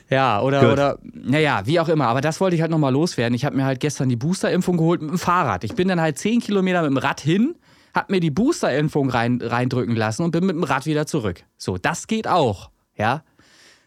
[0.09, 0.71] ja, oder, Good.
[0.71, 2.07] oder, naja, wie auch immer.
[2.07, 3.35] Aber das wollte ich halt nochmal loswerden.
[3.35, 5.63] Ich habe mir halt gestern die Boosterimpfung geholt mit dem Fahrrad.
[5.63, 7.55] Ich bin dann halt 10 Kilometer mit dem Rad hin,
[7.93, 11.43] habe mir die Boosterimpfung rein, reindrücken lassen und bin mit dem Rad wieder zurück.
[11.57, 13.23] So, das geht auch, ja.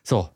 [0.03, 0.29] So,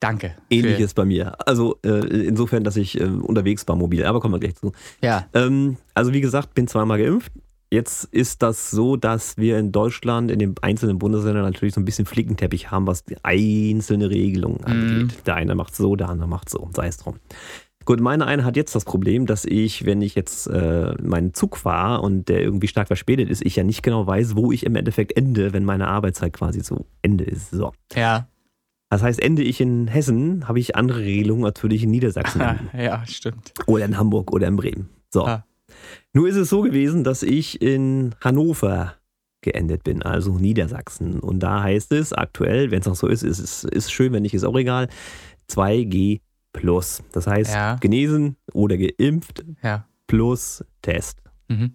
[0.00, 0.34] Danke.
[0.48, 1.34] Ähnliches bei mir.
[1.46, 4.72] Also äh, insofern, dass ich äh, unterwegs war mobil, aber kommen wir gleich zu.
[5.02, 5.26] Ja.
[5.34, 7.30] Ähm, also wie gesagt, bin zweimal geimpft.
[7.72, 11.84] Jetzt ist das so, dass wir in Deutschland in den einzelnen Bundesländern natürlich so ein
[11.84, 15.20] bisschen Flickenteppich haben, was die einzelne Regelungen angeht.
[15.20, 15.24] Mm.
[15.24, 17.16] Der eine macht so, der andere macht so, sei es drum.
[17.84, 21.56] Gut, meine eine hat jetzt das Problem, dass ich, wenn ich jetzt äh, meinen Zug
[21.56, 24.74] fahre und der irgendwie stark verspätet ist, ich ja nicht genau weiß, wo ich im
[24.74, 27.50] Endeffekt ende, wenn meine Arbeitszeit quasi zu Ende ist.
[27.50, 27.72] So.
[27.94, 28.28] Ja.
[28.90, 32.42] Das heißt, ende ich in Hessen, habe ich andere Regelungen natürlich in Niedersachsen.
[32.76, 33.52] ja, stimmt.
[33.66, 34.88] Oder in Hamburg oder in Bremen.
[35.10, 35.24] So.
[35.24, 35.44] Ah.
[36.12, 38.94] Nur ist es so gewesen, dass ich in Hannover
[39.42, 41.20] geendet bin, also Niedersachsen.
[41.20, 44.22] Und da heißt es aktuell, wenn es noch so ist, ist es ist schön, wenn
[44.22, 44.88] nicht, ist auch egal,
[45.48, 46.20] 2G
[46.52, 47.02] plus.
[47.12, 47.76] Das heißt, Ja.
[47.76, 49.86] genesen oder geimpft Ja.
[50.06, 51.22] plus Test.
[51.48, 51.74] Mhm.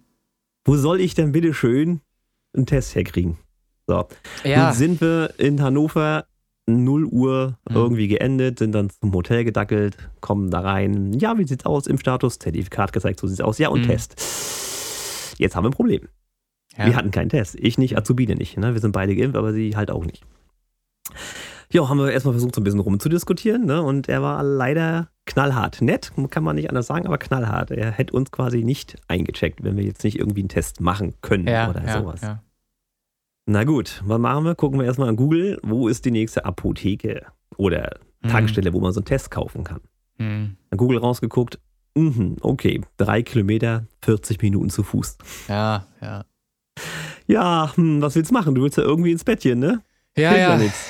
[0.64, 2.00] Wo soll ich denn bitte schön
[2.54, 3.38] einen Test herkriegen?
[3.86, 4.06] So.
[4.44, 4.66] Ja.
[4.66, 6.26] Nun sind wir in Hannover
[6.66, 7.76] 0 Uhr Mhm.
[7.76, 11.12] irgendwie geendet, sind dann zum Hotel gedackelt, kommen da rein.
[11.14, 11.86] Ja, wie sieht's aus?
[11.86, 13.58] Impfstatus, Zertifikat gezeigt, so sieht's aus.
[13.58, 13.86] Ja, und Mhm.
[13.88, 15.34] Test.
[15.38, 16.08] Jetzt haben wir ein Problem.
[16.76, 16.86] ja.
[16.86, 17.56] Wir hatten keinen Test.
[17.58, 18.56] Ich nicht, Azubine nicht.
[18.58, 18.74] Ne?
[18.74, 20.24] Wir sind beide geimpft, aber sie halt auch nicht.
[21.72, 23.64] Ja, haben wir erstmal versucht, so ein bisschen rumzudiskutieren.
[23.66, 23.82] Ne?
[23.82, 25.82] Und er war leider knallhart.
[25.82, 27.70] Nett, kann man nicht anders sagen, aber knallhart.
[27.72, 31.46] Er hätte uns quasi nicht eingecheckt, wenn wir jetzt nicht irgendwie einen Test machen können
[31.48, 32.20] ja, oder ja, sowas.
[32.22, 32.42] Ja.
[33.48, 34.54] Na gut, was machen wir?
[34.56, 38.28] Gucken wir erstmal an Google, wo ist die nächste Apotheke oder Mhm.
[38.28, 39.80] Tankstelle, wo man so einen Test kaufen kann.
[40.18, 40.56] Mhm.
[40.70, 41.60] An Google rausgeguckt,
[41.94, 45.16] mhm, okay, drei Kilometer, 40 Minuten zu Fuß.
[45.48, 46.24] ja, ja.
[47.28, 48.54] Ja, hm, was willst du machen?
[48.54, 49.82] Du willst ja irgendwie ins Bettchen, ne?
[50.16, 50.56] Ja, Hilft ja.
[50.58, 50.88] nichts.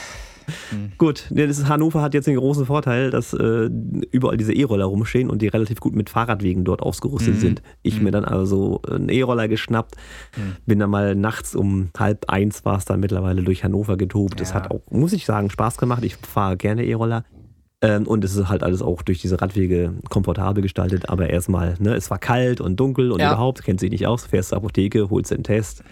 [0.70, 0.92] Hm.
[0.98, 3.68] Gut, ist, Hannover hat jetzt den großen Vorteil, dass äh,
[4.11, 7.38] überall diese E-Roller rumstehen und die relativ gut mit Fahrradwegen dort ausgerüstet Mhm.
[7.40, 7.62] sind.
[7.82, 8.04] Ich Mhm.
[8.04, 9.96] mir dann also einen E-Roller geschnappt,
[10.37, 10.56] Mhm.
[10.66, 14.40] bin dann mal nachts um halb eins war es dann mittlerweile durch Hannover getobt.
[14.40, 14.54] Es Ja.
[14.56, 16.04] hat auch, muss ich sagen, Spaß gemacht.
[16.04, 17.24] Ich fahre gerne E-Roller.
[17.82, 21.11] Ähm, und es ist halt alles auch durch diese Radwege komfortabel gestaltet.
[21.11, 23.28] Aber erstmal, ne, es war kalt und dunkel und Ja.
[23.32, 25.85] überhaupt, kennt sich nicht aus, fährst zur Apotheke, holst den Test,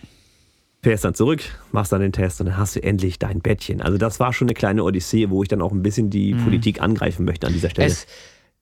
[0.84, 1.42] fährst dann zurück,
[1.72, 3.80] machst dann den Test und dann hast du endlich dein Bettchen.
[3.80, 6.44] Also das war schon eine kleine Odyssee, wo ich dann auch ein bisschen die Mhm.
[6.44, 7.88] Politik angreifen möchte an dieser Stelle.
[7.88, 8.06] Es,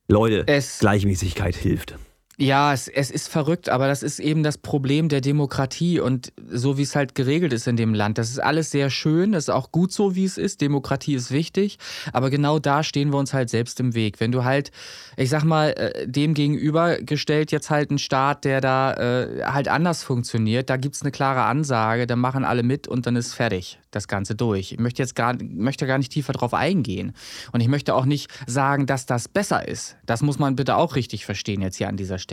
[0.08, 1.96] Leute, es, Gleichmäßigkeit hilft.
[2.42, 6.76] Ja, es, es ist verrückt, aber das ist eben das Problem der Demokratie und so
[6.76, 8.18] wie es halt geregelt ist in dem Land.
[8.18, 10.60] Das ist alles sehr schön, das ist auch gut so, wie es ist.
[10.60, 11.78] Demokratie ist wichtig,
[12.12, 14.18] aber genau da stehen wir uns halt selbst im Weg.
[14.18, 14.72] Wenn du halt,
[15.16, 20.02] ich sag mal, äh, dem gegenübergestellt jetzt halt einen Staat, der da äh, halt anders
[20.02, 24.08] funktioniert, da gibt's eine klare Ansage, da machen alle mit und dann ist fertig das
[24.08, 24.72] Ganze durch.
[24.72, 27.12] Ich möchte jetzt gar, möchte gar nicht tiefer drauf eingehen.
[27.52, 29.96] Und ich möchte auch nicht sagen, dass das besser ist.
[30.06, 32.31] Das muss man bitte auch richtig verstehen jetzt hier an dieser Stelle.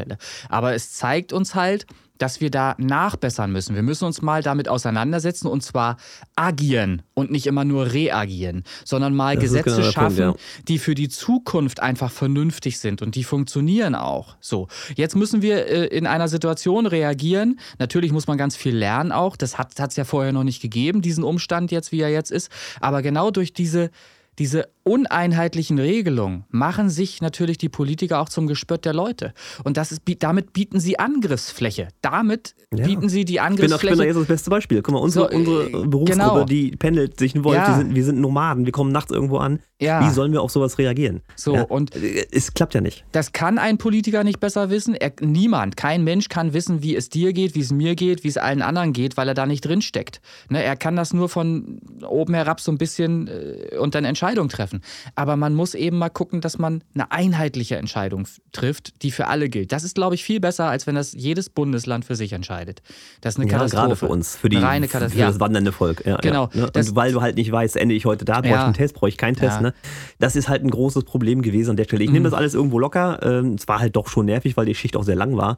[0.49, 1.85] Aber es zeigt uns halt,
[2.19, 3.75] dass wir da nachbessern müssen.
[3.75, 5.97] Wir müssen uns mal damit auseinandersetzen und zwar
[6.35, 10.95] agieren und nicht immer nur reagieren, sondern mal Das Gesetze genau schaffen, Punkt, die für
[10.95, 14.35] die Zukunft einfach vernünftig sind und die funktionieren auch.
[14.41, 17.59] So, jetzt müssen wir äh, in einer Situation reagieren.
[17.79, 19.35] Natürlich muss man ganz viel lernen auch.
[19.35, 22.51] Das hat es ja vorher noch nicht gegeben, diesen Umstand jetzt, wie er jetzt ist.
[22.81, 23.89] Aber genau durch diese
[24.39, 29.33] diese uneinheitlichen Regelungen machen sich natürlich die Politiker auch zum Gespött der Leute.
[29.63, 31.89] Und das ist, damit bieten sie Angriffsfläche.
[32.01, 32.85] Damit Ja.
[32.85, 33.95] bieten sie die doch, ich bin Angriffsfläche.
[33.97, 34.81] doch jetzt das beste Beispiel.
[34.81, 36.43] Guck mal, unsere, So, äh, unsere Berufsgruppe, genau.
[36.45, 37.77] die pendelt sich ein Wolf, Ja.
[37.77, 39.59] sind, wir sind Nomaden, wir kommen nachts irgendwo an.
[39.81, 41.21] ja, Wie sollen wir auf sowas reagieren?
[41.35, 41.55] so.
[41.55, 41.61] Ja.
[41.63, 43.05] Und Äh, Es klappt ja nicht.
[43.11, 44.95] Das kann ein Politiker nicht besser wissen.
[44.95, 48.27] Er, niemand, kein Mensch kann wissen, wie es dir geht, wie es mir geht, wie
[48.27, 50.21] es allen anderen geht, weil er da nicht drin steckt.
[50.49, 54.49] Ne, er kann das nur von oben herab so ein bisschen äh, und dann Entscheidungen
[54.49, 54.81] treffen.
[55.15, 59.49] Aber man muss eben mal gucken, dass man eine einheitliche Entscheidung trifft, die für alle
[59.49, 59.71] gilt.
[59.71, 62.81] Das ist, glaube ich, viel besser, als wenn das jedes Bundesland für sich entscheidet.
[63.21, 63.81] Das ist eine Ja, Katastrophe.
[63.83, 66.03] gerade für uns, für, die, Eine reine für das wandernde Volk.
[66.05, 66.49] Ja, Genau.
[66.53, 66.71] Ja, ne?
[66.75, 69.09] Und weil du halt nicht weißt, ende ich heute da, brauche ich einen Test, brauche
[69.09, 69.61] ich keinen Test.
[69.61, 69.73] Ne?
[70.19, 72.03] Das ist halt ein großes Problem gewesen an der Stelle.
[72.03, 72.31] Ich nehme Mhm.
[72.31, 73.19] das alles irgendwo locker.
[73.23, 75.57] Ähm, Es war halt doch schon nervig, weil die Schicht auch sehr lang war.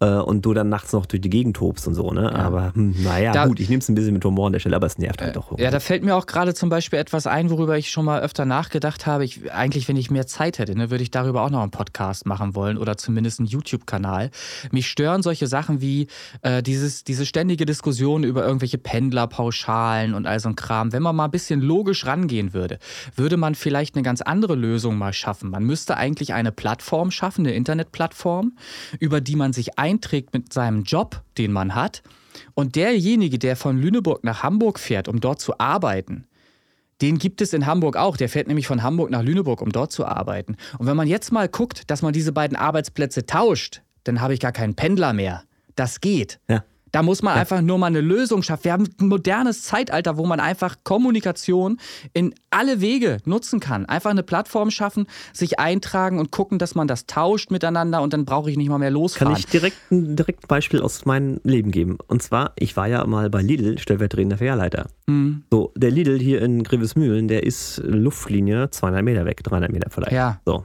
[0.00, 2.10] Äh, Und du dann nachts noch durch die Gegend tobst und so.
[2.12, 2.32] Ne?
[2.34, 4.86] Aber hm, naja, gut, ich nehme es ein bisschen mit Humor an der Stelle, aber
[4.86, 5.58] es nervt halt doch.
[5.58, 8.44] Ja, da fällt mir auch gerade zum Beispiel etwas ein, worüber ich schon mal öfter
[8.44, 9.24] nachgedacht habe.
[9.24, 12.26] Ich, eigentlich, wenn ich mehr Zeit hätte, ne, würde ich darüber auch noch einen Podcast
[12.26, 14.30] machen wollen oder zumindest einen YouTube-Kanal.
[14.72, 16.08] Mich stören solche Sachen wie
[16.42, 20.92] äh, dieses, diese ständige Diskussion über irgendwelche Pendlerpauschalen und all so ein Kram.
[20.92, 22.78] Wenn man mal ein bisschen logisch rangehen würde,
[23.14, 25.50] würde man vielleicht eine ganz andere Lösung mal schaffen.
[25.50, 28.56] Man müsste eigentlich eine Plattform schaffen, eine Internetplattform,
[28.98, 32.02] über die man sich einträgt mit seinem Job, den man hat.
[32.54, 36.26] Und derjenige, der von Lüneburg nach Hamburg fährt, um dort zu arbeiten,
[37.00, 38.16] den gibt es in Hamburg auch.
[38.16, 40.56] Der fährt nämlich von Hamburg nach Lüneburg, um dort zu arbeiten.
[40.78, 44.40] Und wenn man jetzt mal guckt, dass man diese beiden Arbeitsplätze tauscht, dann habe ich
[44.40, 45.42] gar keinen Pendler mehr.
[45.76, 46.40] Das geht.
[46.48, 46.64] Ja.
[46.92, 48.64] Da muss man einfach nur mal eine Lösung schaffen.
[48.64, 51.78] Wir haben ein modernes Zeitalter, wo man einfach Kommunikation
[52.12, 53.86] in alle Wege nutzen kann.
[53.86, 58.24] Einfach eine Plattform schaffen, sich eintragen und gucken, dass man das tauscht miteinander und dann
[58.24, 59.36] brauche ich nicht mal mehr Kann losfahren.
[59.36, 61.98] ich direkt ein direkt Beispiel aus meinem Leben geben.
[62.08, 64.88] Und zwar, ich war ja mal bei Lidl stellvertretender Fährleiter.
[65.08, 69.90] Hm, So, der Lidl hier in Grevesmühlen, der ist Luftlinie 200 Meter weg, 300 Meter
[69.90, 70.12] vielleicht.
[70.12, 70.64] ja, So.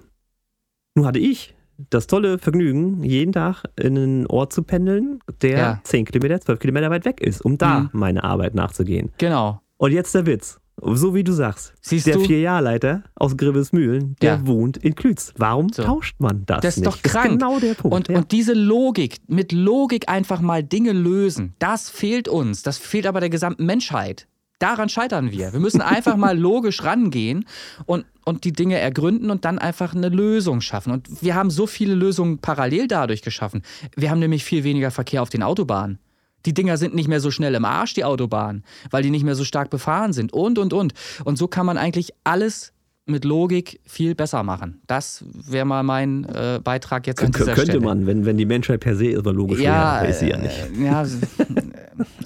[0.95, 1.53] Nun hatte ich
[1.89, 5.79] das tolle Vergnügen, jeden Tag in einen Ort zu pendeln, der Ja.
[5.83, 7.89] 10 Kilometer, 12 Kilometer weit weg ist, um da Mhm.
[7.93, 9.11] meine Arbeit nachzugehen.
[9.17, 9.61] genau.
[9.77, 10.59] Und jetzt der Witz.
[10.81, 11.73] So wie du sagst.
[11.81, 12.19] Siehst der?
[12.19, 14.47] Vierjahrleiter aus Gribbesmühlen, der Ja.
[14.47, 15.33] wohnt in Klütz.
[15.37, 15.83] Warum So.
[15.83, 16.87] tauscht man das, Das ist nicht?
[16.87, 17.13] doch krank.
[17.25, 17.95] Das ist genau der Punkt.
[17.95, 18.17] Und, ja.
[18.17, 22.61] und diese Logik, mit Logik einfach mal Dinge lösen, das fehlt uns.
[22.63, 24.27] Das fehlt aber der gesamten Menschheit.
[24.59, 25.51] Daran scheitern wir.
[25.53, 27.45] Wir müssen einfach mal logisch rangehen
[27.85, 30.91] und, und die Dinge ergründen und dann einfach eine Lösung schaffen.
[30.93, 33.63] Und wir haben so viele Lösungen parallel dadurch geschaffen.
[33.95, 35.99] Wir haben nämlich viel weniger Verkehr auf den Autobahnen.
[36.45, 39.35] Die Dinger sind nicht mehr so schnell im Arsch, die Autobahnen, weil die nicht mehr
[39.35, 40.93] so stark befahren sind und, und, und.
[41.25, 42.71] Und so kann man eigentlich alles
[43.07, 44.81] mit Logik viel besser machen.
[44.87, 47.79] Das wäre mal mein äh, Beitrag jetzt an dieser könnte Stelle.
[47.81, 50.57] man, wenn, wenn die Menschheit per se immer logisch Ja, wäre, ist sie ja nicht.
[50.79, 51.03] äh, ja,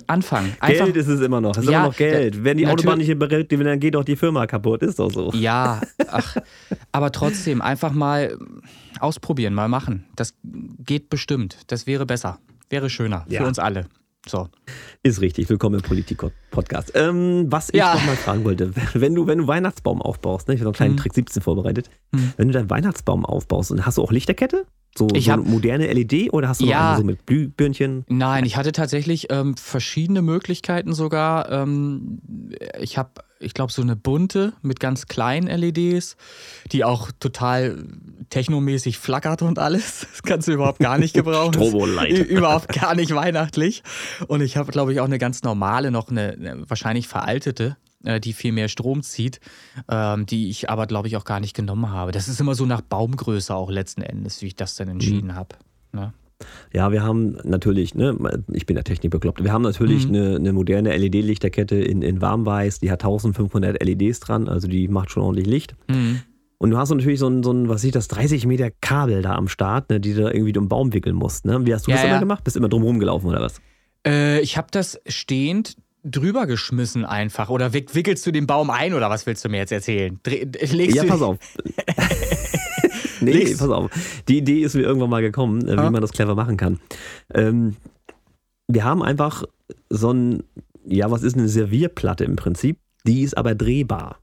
[0.08, 0.54] anfangen.
[0.60, 1.52] Einfach, Geld ist es immer noch.
[1.58, 2.44] Es ist Ja, immer noch Geld.
[2.44, 4.82] Wenn die Autobahn nicht berät, dann geht doch die Firma kaputt.
[4.84, 5.32] Ist doch so.
[5.34, 6.38] Ja, ach,
[6.92, 8.38] aber trotzdem einfach mal
[9.00, 10.06] ausprobieren, mal machen.
[10.16, 11.58] Das geht bestimmt.
[11.68, 12.40] Das wäre besser.
[12.70, 13.42] Wäre schöner Ja.
[13.42, 13.86] für uns alle.
[14.28, 14.50] So.
[15.02, 15.50] Ist richtig.
[15.50, 16.92] Willkommen im Politik-Podcast.
[16.94, 17.94] Ähm, was ich Ja.
[17.96, 20.54] noch mal fragen wollte, wenn du, wenn du Weihnachtsbaum aufbaust, ne?
[20.56, 20.98] ich habe noch einen kleinen Hm.
[20.98, 22.34] Trick 17 vorbereitet, Hm.
[22.38, 24.66] wenn du deinen Weihnachtsbaum aufbaust, und hast du auch Lichterkette?
[24.98, 26.96] So, Ich so hab- eine moderne LED oder hast du Ja.
[26.98, 28.04] so mit Glühbirnchen?
[28.10, 31.50] Nein, ich hatte tatsächlich ähm, verschiedene Möglichkeiten sogar.
[31.52, 32.20] Ähm,
[32.80, 36.18] ich habe, ich glaube, so eine bunte mit ganz kleinen LEDs,
[36.72, 37.84] die auch total
[38.30, 40.08] technomäßig flackert und alles.
[40.12, 41.54] Das kannst du überhaupt gar nicht gebrauchen.
[41.54, 42.12] Strobolight.
[42.28, 43.84] Überhaupt gar nicht weihnachtlich.
[44.28, 48.20] Und ich habe, glaube ich, auch eine ganz normale, noch eine, eine wahrscheinlich veraltete, äh,
[48.20, 49.40] die viel mehr Strom zieht,
[49.90, 52.12] ähm, die ich aber, glaube ich, auch gar nicht genommen habe.
[52.12, 54.94] Das ist immer so nach Baumgröße auch letzten Endes, wie ich das dann Mhm.
[54.94, 55.56] entschieden habe.
[55.92, 56.14] Ne?
[56.74, 58.18] Ja, wir haben natürlich, ne,
[58.54, 60.16] ich bin der Technik bekloppt, wir haben natürlich Mhm.
[60.16, 65.12] eine, eine moderne LED-Lichterkette in, in Warmweiß, die hat 1500 LEDs dran, also die macht
[65.12, 65.76] schon ordentlich Licht.
[65.90, 66.22] Mhm.
[66.58, 69.36] Und du hast natürlich so ein, so ein was ich das, 30 Meter Kabel da
[69.36, 71.46] am Start, ne, die du da irgendwie um den Baum wickeln musst.
[71.46, 71.66] Ne?
[71.66, 72.20] Wie hast du Ja, das immer ja.
[72.20, 72.44] gemacht?
[72.46, 73.60] Bist immer drum rumgelaufen oder was?
[74.08, 77.50] Äh, ich habe das stehend drüber geschmissen einfach.
[77.50, 80.20] Oder wick, wickelst du den Baum ein oder was willst du mir jetzt erzählen?
[80.24, 81.38] Dreh, legst Ja, pass auf.
[83.22, 83.92] nee, Legst- pass auf.
[84.28, 86.80] Die Idee ist mir irgendwann mal gekommen, äh, wie man das clever machen kann.
[87.34, 87.76] Ähm,
[88.68, 89.44] wir haben einfach
[89.90, 90.44] so ein,
[90.86, 92.78] ja, was ist eine Servierplatte im Prinzip?
[93.06, 94.20] Die ist aber drehbar.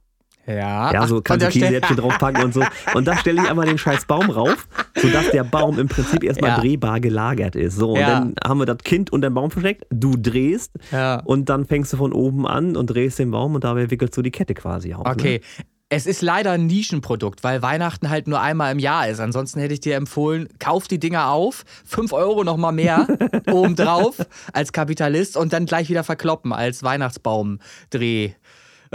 [0.47, 2.63] Ja, Ja, so kannst du und steht- draufpacken und so.
[2.95, 6.51] Und da stelle ich einmal den scheiß Baum rauf, sodass der Baum im Prinzip erstmal
[6.51, 6.59] Ja.
[6.61, 7.77] drehbar gelagert ist.
[7.77, 8.09] So, und Ja.
[8.21, 11.21] dann haben wir das Kind unter den Baum versteckt, du drehst Ja.
[11.25, 14.23] und dann fängst du von oben an und drehst den Baum und dabei wickelst du
[14.23, 15.07] die Kette quasi auf.
[15.07, 15.41] Okay.
[15.89, 19.21] Es ist leider ein Nischenprodukt, weil Weihnachten halt nur einmal im Jahr ist.
[19.21, 23.07] Ansonsten hätte ich dir empfohlen, kauf die Dinger auf, 5 Euro nochmal mehr
[23.49, 24.17] obendrauf
[24.53, 28.31] als Kapitalist und dann gleich wieder verkloppen als Weihnachtsbaum-Dreh.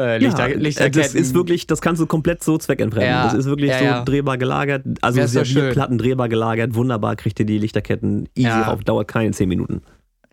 [0.02, 0.18] Äh?
[0.20, 1.02] Lichter, ja, Lichterketten.
[1.02, 3.10] das ist wirklich, das kannst du komplett so zweckentfremden.
[3.10, 5.26] Ja, das ist wirklich ja, so drehbar gelagert, also.
[5.26, 8.64] Servierplatten drehbar gelagert, wunderbar, kriegt ihr die Lichterketten easy Ja.
[8.64, 9.82] rauf, dauert keine 10 Minuten.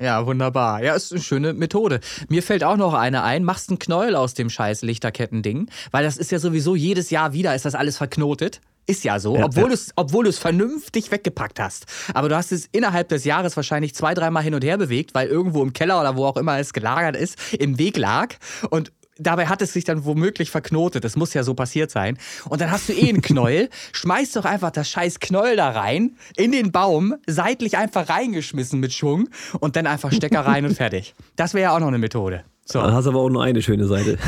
[0.01, 0.83] Ja, wunderbar.
[0.83, 1.99] Ja, ist eine schöne Methode.
[2.29, 3.43] Mir fällt auch noch eine ein.
[3.43, 7.55] Machst einen Knäuel aus dem scheiß Lichterkettending, weil das ist ja sowieso jedes Jahr wieder,
[7.55, 8.61] ist das alles verknotet.
[8.87, 10.23] Ist ja so, Ja, obwohl ja.
[10.23, 11.85] du es vernünftig weggepackt hast.
[12.15, 15.29] Aber du hast es innerhalb des Jahres wahrscheinlich zwei, dreimal hin und her bewegt, weil
[15.29, 18.37] irgendwo im Keller oder wo auch immer es gelagert ist, im Weg lag.
[18.71, 21.05] Und dabei hat es sich dann womöglich verknotet.
[21.05, 22.19] Das muss ja so passiert sein.
[22.49, 23.69] Und dann hast du eh einen Knäuel.
[23.93, 28.93] Schmeiß doch einfach das scheiß Knäuel da rein, in den Baum, seitlich einfach reingeschmissen mit
[28.93, 29.29] Schwung
[29.61, 31.15] und dann einfach Stecker rein und fertig.
[31.37, 32.45] Das wäre ja auch noch eine Methode.
[32.65, 32.83] So.
[32.83, 34.19] Dann hast du aber auch nur eine schöne Seite.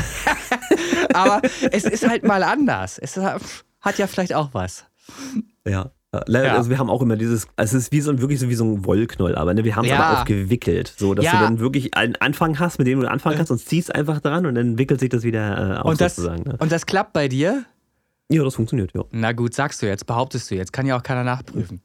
[1.13, 2.97] Aber es ist halt mal anders.
[2.97, 4.85] Es hat ja vielleicht auch was.
[5.67, 5.91] Ja.
[6.25, 6.55] Leider, Ja.
[6.57, 8.55] Also wir haben auch immer dieses, also es ist wie so ein, wirklich so wie
[8.55, 9.99] so ein Wollknäuel, aber ne, wir haben es Ja.
[9.99, 11.31] aber auch gewickelt, so dass Ja.
[11.31, 14.45] du dann wirklich einen Anfang hast, mit dem du anfangen kannst und ziehst einfach dran
[14.45, 16.43] und dann wickelt sich das wieder äh, auf Und das, sozusagen.
[16.43, 16.57] Ne?
[16.59, 17.63] und das klappt bei dir?
[18.29, 19.03] Ja, das funktioniert, ja.
[19.11, 20.73] Na gut, sagst du jetzt, behauptest du jetzt.
[20.73, 21.81] Kann ja auch keiner nachprüfen.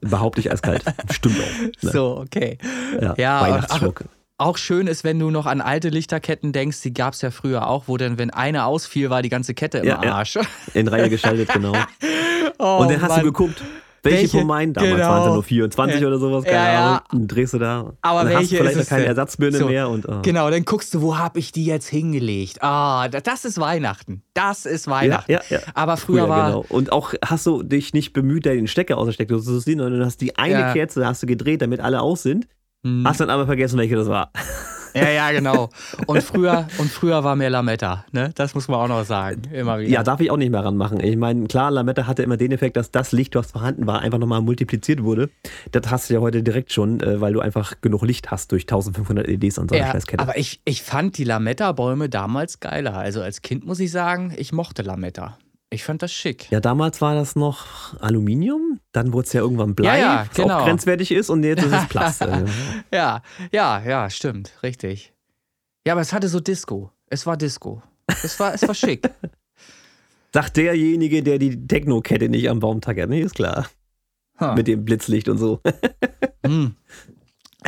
[0.00, 0.82] Behaupte ich eiskalt.
[1.10, 1.84] Stimmt auch.
[1.84, 1.90] Ne?
[1.92, 2.56] so okay.
[3.00, 4.04] Ja, Ja, Weihnachtsschmuck.
[4.40, 7.66] Auch schön ist, wenn du noch an alte Lichterketten denkst, die gab es ja früher
[7.66, 10.14] auch, wo dann, wenn eine ausfiel, war die ganze Kette im Ja, ja.
[10.14, 10.38] Arsch.
[10.74, 11.72] In Reihe geschaltet, genau.
[12.60, 13.20] Oh, und dann hast Mann.
[13.20, 13.62] du geguckt,
[14.02, 14.38] welche, Welche?
[14.38, 15.08] von meinen, damals Genau.
[15.08, 16.06] waren es ja nur 24 Ja.
[16.08, 16.86] oder sowas, keine Ja, ja.
[16.88, 17.92] Ahnung, dann drehst du da.
[18.00, 19.08] Aber dann hast welche du vielleicht ist keine denn?
[19.10, 19.66] Ersatzbirne So.
[19.68, 19.88] mehr.
[19.88, 20.22] Und, oh.
[20.22, 22.62] Genau, dann guckst du, wo habe ich die jetzt hingelegt?
[22.62, 24.22] Ah, da- das ist Weihnachten.
[24.34, 25.30] Das ist ja, Weihnachten.
[25.30, 25.58] ja, ja.
[25.74, 26.46] Aber früher, Früher, war.
[26.48, 26.64] genau.
[26.68, 29.78] Und auch hast du dich nicht bemüht, da den Stecker aus der Steckdose zu ziehen,
[29.78, 30.72] sondern du hast die eine Ja.
[30.72, 32.46] Kerze, hast du gedreht, damit alle aus sind.
[32.84, 33.04] Hm.
[33.06, 34.30] Hast dann aber vergessen, welche das war.
[34.94, 35.68] Ja, ja, genau.
[36.06, 38.30] Und früher, und früher war mehr Lametta, ne?
[38.34, 39.42] Das muss man auch noch sagen.
[39.52, 39.90] Immer wieder.
[39.90, 41.00] Ja, darf ich auch nicht mehr ranmachen.
[41.00, 44.18] Ich meine, klar, Lametta hatte immer den Effekt, dass das Licht, was vorhanden war, einfach
[44.18, 45.28] nochmal multipliziert wurde.
[45.72, 48.62] Das hast du ja heute direkt schon, äh, weil du einfach genug Licht hast durch
[48.62, 50.22] 1500 LEDs an so einer Ja, Scheißkette.
[50.22, 52.96] aber ich, ich fand die Lametta-Bäume damals geiler.
[52.96, 55.36] Also als Kind muss ich sagen, ich mochte Lametta.
[55.70, 56.50] Ich fand das schick.
[56.50, 60.36] Ja, damals war das noch Aluminium, dann wurde es ja irgendwann Blei, Ja, ja, was
[60.36, 60.60] genau.
[60.60, 62.22] auch grenzwertig ist und jetzt ist es Plast.
[62.22, 62.44] Äh,
[62.92, 65.12] Ja, ja, ja, stimmt, richtig.
[65.86, 66.90] Ja, aber es hatte so Disco.
[67.10, 67.82] Es war Disco.
[68.22, 69.08] Es war, es war schick.
[70.32, 73.08] Sagt derjenige, der die Techno-Kette nicht am Baum tackert.
[73.10, 73.68] Nee, ist klar.
[74.40, 74.54] Huh.
[74.54, 75.60] Mit dem Blitzlicht und so.
[76.46, 76.76] hm.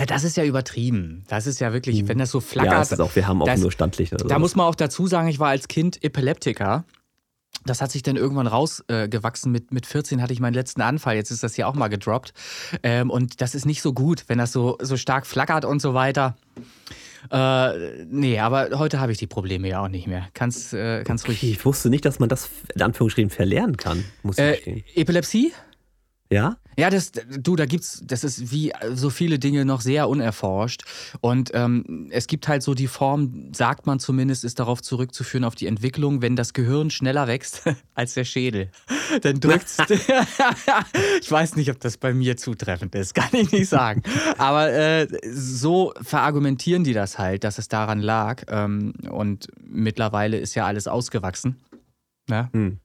[0.06, 1.24] Das ist ja übertrieben.
[1.28, 2.08] Das ist ja wirklich, hm.
[2.08, 2.72] wenn das so flackert.
[2.72, 4.16] Ja, ist auch, wir haben auch das, nur Standlichter.
[4.16, 6.84] Da muss man auch dazu sagen, ich war als Kind Epileptiker.
[7.66, 9.50] Das hat sich dann irgendwann rausgewachsen.
[9.50, 11.16] Äh, mit, mit 14 hatte ich meinen letzten Anfall.
[11.16, 12.32] Jetzt ist das hier auch mal gedroppt.
[12.82, 15.92] Ähm, und das ist nicht so gut, wenn das so, so stark flackert und so
[15.92, 16.36] weiter.
[17.30, 20.28] Äh, nee, aber heute habe ich die Probleme ja auch nicht mehr.
[20.32, 21.44] Kannst, äh, kannst okay, ruhig.
[21.44, 25.52] Ich wusste nicht, dass man das in Anführungsstrichen verlernen kann, muss ich äh, Epilepsie?
[26.30, 26.56] Ja?
[26.76, 30.84] Ja, das, du, da gibt's, das ist wie so viele Dinge noch sehr unerforscht.
[31.20, 35.54] Und ähm, es gibt halt so die Form, sagt man zumindest, ist darauf zurückzuführen, auf
[35.54, 37.62] die Entwicklung, wenn das Gehirn schneller wächst
[37.94, 38.70] als der Schädel.
[39.22, 39.76] Dann drückt's.
[41.20, 44.02] ich weiß nicht, ob das bei mir zutreffend ist, kann ich nicht sagen.
[44.38, 48.44] Aber äh, so verargumentieren die das halt, dass es daran lag.
[48.48, 51.56] Ähm, und mittlerweile ist ja alles ausgewachsen.
[52.28, 52.42] Ja?
[52.42, 52.50] Ne?
[52.52, 52.80] Hm.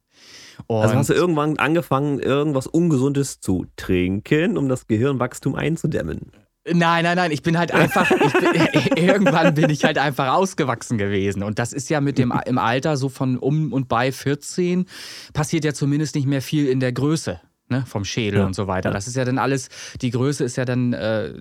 [0.68, 6.32] Und also hast du irgendwann angefangen, irgendwas Ungesundes zu trinken, um das Gehirnwachstum einzudämmen?
[6.68, 11.44] Nein, nein, nein, ich bin halt einfach, bin, irgendwann bin ich halt einfach ausgewachsen gewesen.
[11.44, 14.86] Und das ist ja mit dem im Alter so von um und bei 14
[15.34, 17.40] passiert ja zumindest nicht mehr viel in der Größe.
[17.68, 18.92] Ne, vom Schädel ja, und so weiter.
[18.92, 21.34] Das ist ja dann alles, die Größe ist ja dann äh,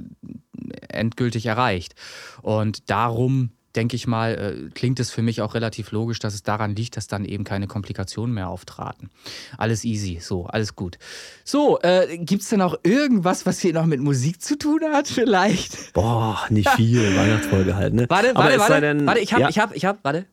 [0.88, 1.94] endgültig erreicht.
[2.40, 6.42] Und darum denke ich mal, äh, klingt es für mich auch relativ logisch, dass es
[6.42, 9.10] daran liegt, dass dann eben keine Komplikationen mehr auftraten.
[9.58, 10.98] Alles easy, so, alles gut.
[11.44, 15.08] So, äh, gibt es denn auch irgendwas, was hier noch mit Musik zu tun hat,
[15.08, 15.92] vielleicht?
[15.92, 18.06] Boah, nicht viel, Weihnachtsfolge halt, ne?
[18.08, 19.48] Warte, warte, warte, denn, warte, ich hab, ja.
[19.48, 20.26] ich hab, ich hab, warte.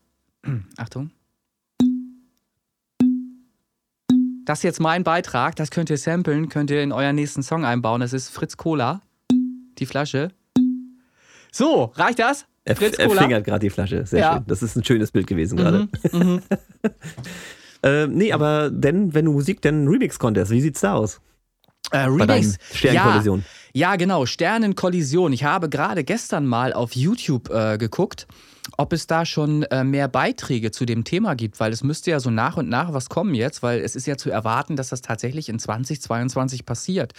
[0.78, 1.12] Achtung.
[4.46, 7.64] Das ist jetzt mein Beitrag, das könnt ihr samplen, könnt ihr in euren nächsten Song
[7.64, 8.02] einbauen.
[8.02, 9.02] Das ist Fritz Cola,
[9.78, 10.32] die Flasche.
[11.52, 12.48] So, reicht das?
[12.64, 14.06] Er, er fingert gerade die Flasche.
[14.06, 14.34] Sehr ja.
[14.34, 14.44] schön.
[14.48, 15.88] Das ist ein schönes Bild gewesen gerade.
[16.12, 16.42] Mhm, mhm.
[17.84, 21.20] äh, nee, aber denn, wenn du Musik, denn Remix-Contest, wie sieht's da aus?
[21.92, 22.58] Äh, Remix.
[22.74, 23.44] Sternenkollision.
[23.74, 24.26] Ja, ja, genau.
[24.26, 25.34] Sternenkollision.
[25.34, 28.28] Ich habe gerade gestern mal auf YouTube äh, geguckt
[28.78, 32.20] ob es da schon äh, mehr Beiträge zu dem Thema gibt, weil es müsste ja
[32.20, 35.02] so nach und nach was kommen jetzt, weil es ist ja zu erwarten, dass das
[35.02, 37.14] tatsächlich in 2022 passiert.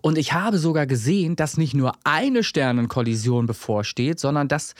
[0.00, 4.74] Und ich habe sogar gesehen, dass nicht nur eine Sternenkollision bevorsteht, sondern dass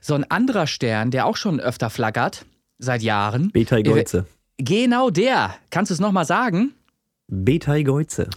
[0.00, 2.44] so ein anderer Stern, der auch schon öfter flaggert,
[2.78, 3.50] seit Jahren.
[3.50, 4.26] Betai Geuze.
[4.58, 5.54] Genau der.
[5.70, 6.74] Kannst du es nochmal sagen?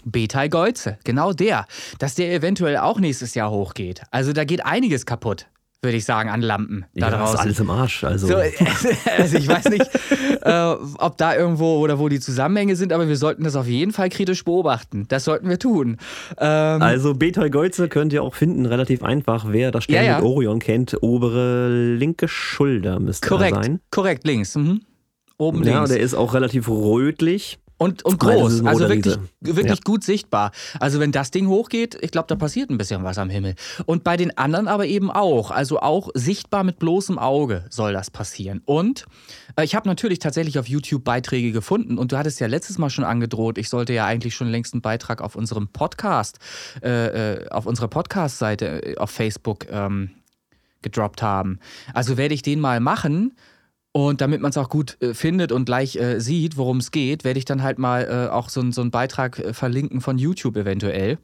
[0.05, 1.65] Betai Geuze, genau der.
[1.97, 4.03] Dass der eventuell auch nächstes Jahr hochgeht.
[4.11, 5.47] Also da geht einiges kaputt
[5.83, 7.35] würde ich sagen, an Lampen da ja, draußen.
[7.35, 8.03] Ist alles im Arsch.
[8.03, 8.35] Also, so,
[9.17, 9.89] also ich weiß nicht,
[10.41, 13.91] äh, ob da irgendwo oder wo die Zusammenhänge sind, aber wir sollten das auf jeden
[13.91, 15.05] Fall kritisch beobachten.
[15.09, 15.97] Das sollten wir tun.
[16.37, 19.45] Ähm, also Beta Golze könnt ihr auch finden, relativ einfach.
[19.49, 20.15] Wer das Stern ja, ja.
[20.17, 23.79] mit Orion kennt, obere linke Schulter müsste korrekt, sein.
[23.91, 24.55] Korrekt, links.
[24.55, 24.81] Mhm.
[25.37, 25.73] Oben links.
[25.73, 27.59] Ja, der ist auch relativ rötlich.
[27.77, 29.83] Und, und groß, also wirklich, wirklich ja.
[29.83, 30.51] gut sichtbar.
[30.79, 33.55] Also wenn das Ding hochgeht, ich glaube, da passiert ein bisschen was am Himmel.
[33.85, 35.51] Und bei den anderen aber eben auch.
[35.51, 38.61] Also auch sichtbar mit bloßem Auge soll das passieren.
[38.65, 39.05] Und
[39.55, 41.97] äh, ich habe natürlich tatsächlich auf YouTube Beiträge gefunden.
[41.97, 44.81] Und du hattest ja letztes Mal schon angedroht, ich sollte ja eigentlich schon längst einen
[44.81, 46.39] Beitrag auf unserem Podcast,
[46.81, 50.11] äh, äh auf unserer Podcast-Seite äh, auf Facebook ähm,
[50.81, 51.59] gedroppt haben.
[51.93, 53.33] Also werde ich den mal machen
[53.93, 57.23] und damit man es auch gut äh, findet und gleich äh, sieht, worum es geht,
[57.23, 60.57] werde ich dann halt mal äh, auch so, so einen Beitrag äh, verlinken von YouTube
[60.57, 61.19] eventuell.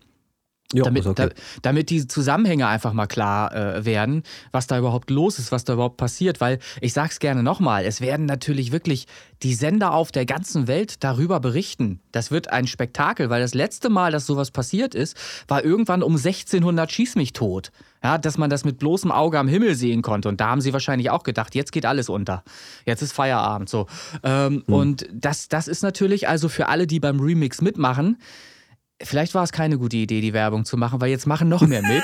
[0.72, 1.30] Jo, damit, okay.
[1.30, 5.64] da, damit die Zusammenhänge einfach mal klar äh, werden, was da überhaupt los ist, was
[5.64, 6.42] da überhaupt passiert.
[6.42, 9.08] Weil ich sag's gerne nochmal, es werden natürlich wirklich
[9.42, 12.02] die Sender auf der ganzen Welt darüber berichten.
[12.12, 16.18] Das wird ein Spektakel, weil das letzte Mal, dass sowas passiert ist, war irgendwann um
[16.18, 17.72] 1600 Schieß mich tot.
[18.04, 20.30] Ja, dass man das mit bloßem Auge am Himmel sehen konnte.
[20.30, 22.44] Und da haben sie wahrscheinlich auch gedacht, jetzt geht alles unter.
[22.86, 23.70] Jetzt ist Feierabend.
[23.70, 23.88] So.
[24.24, 24.74] Ähm, hm.
[24.74, 28.18] Und das, das ist natürlich also für alle, die beim Remix mitmachen,
[29.02, 31.82] Vielleicht war es keine gute Idee, die Werbung zu machen, weil jetzt machen noch mehr
[31.82, 32.04] mit.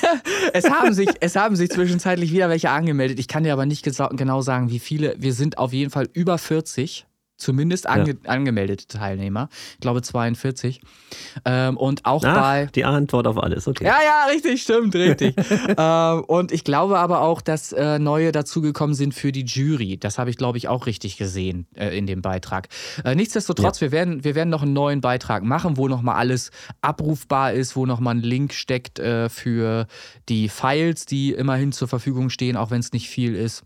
[0.52, 3.18] es, haben sich, es haben sich zwischenzeitlich wieder welche angemeldet.
[3.18, 5.16] Ich kann dir aber nicht genau sagen, wie viele.
[5.18, 7.06] Wir sind auf jeden Fall über 40
[7.36, 8.30] zumindest ange ja.
[8.30, 9.48] angemeldete Teilnehmer.
[9.74, 10.80] Ich glaube 42.
[11.44, 12.66] Ähm, und auch Ach, bei.
[12.74, 13.84] Die Antwort auf alles, okay.
[13.84, 15.34] Ja, ja, richtig, stimmt, richtig.
[15.78, 19.98] ähm, und ich glaube aber auch, dass äh, neue dazugekommen sind für die Jury.
[19.98, 22.68] Das habe ich, glaube ich, auch richtig gesehen äh, in dem Beitrag.
[23.04, 23.86] Äh, nichtsdestotrotz, ja.
[23.86, 26.50] wir, werden, wir werden noch einen neuen Beitrag machen, wo nochmal alles
[26.80, 29.86] abrufbar ist, wo nochmal ein Link steckt äh, für
[30.28, 33.64] die Files, die immerhin zur Verfügung stehen, auch wenn es nicht viel ist.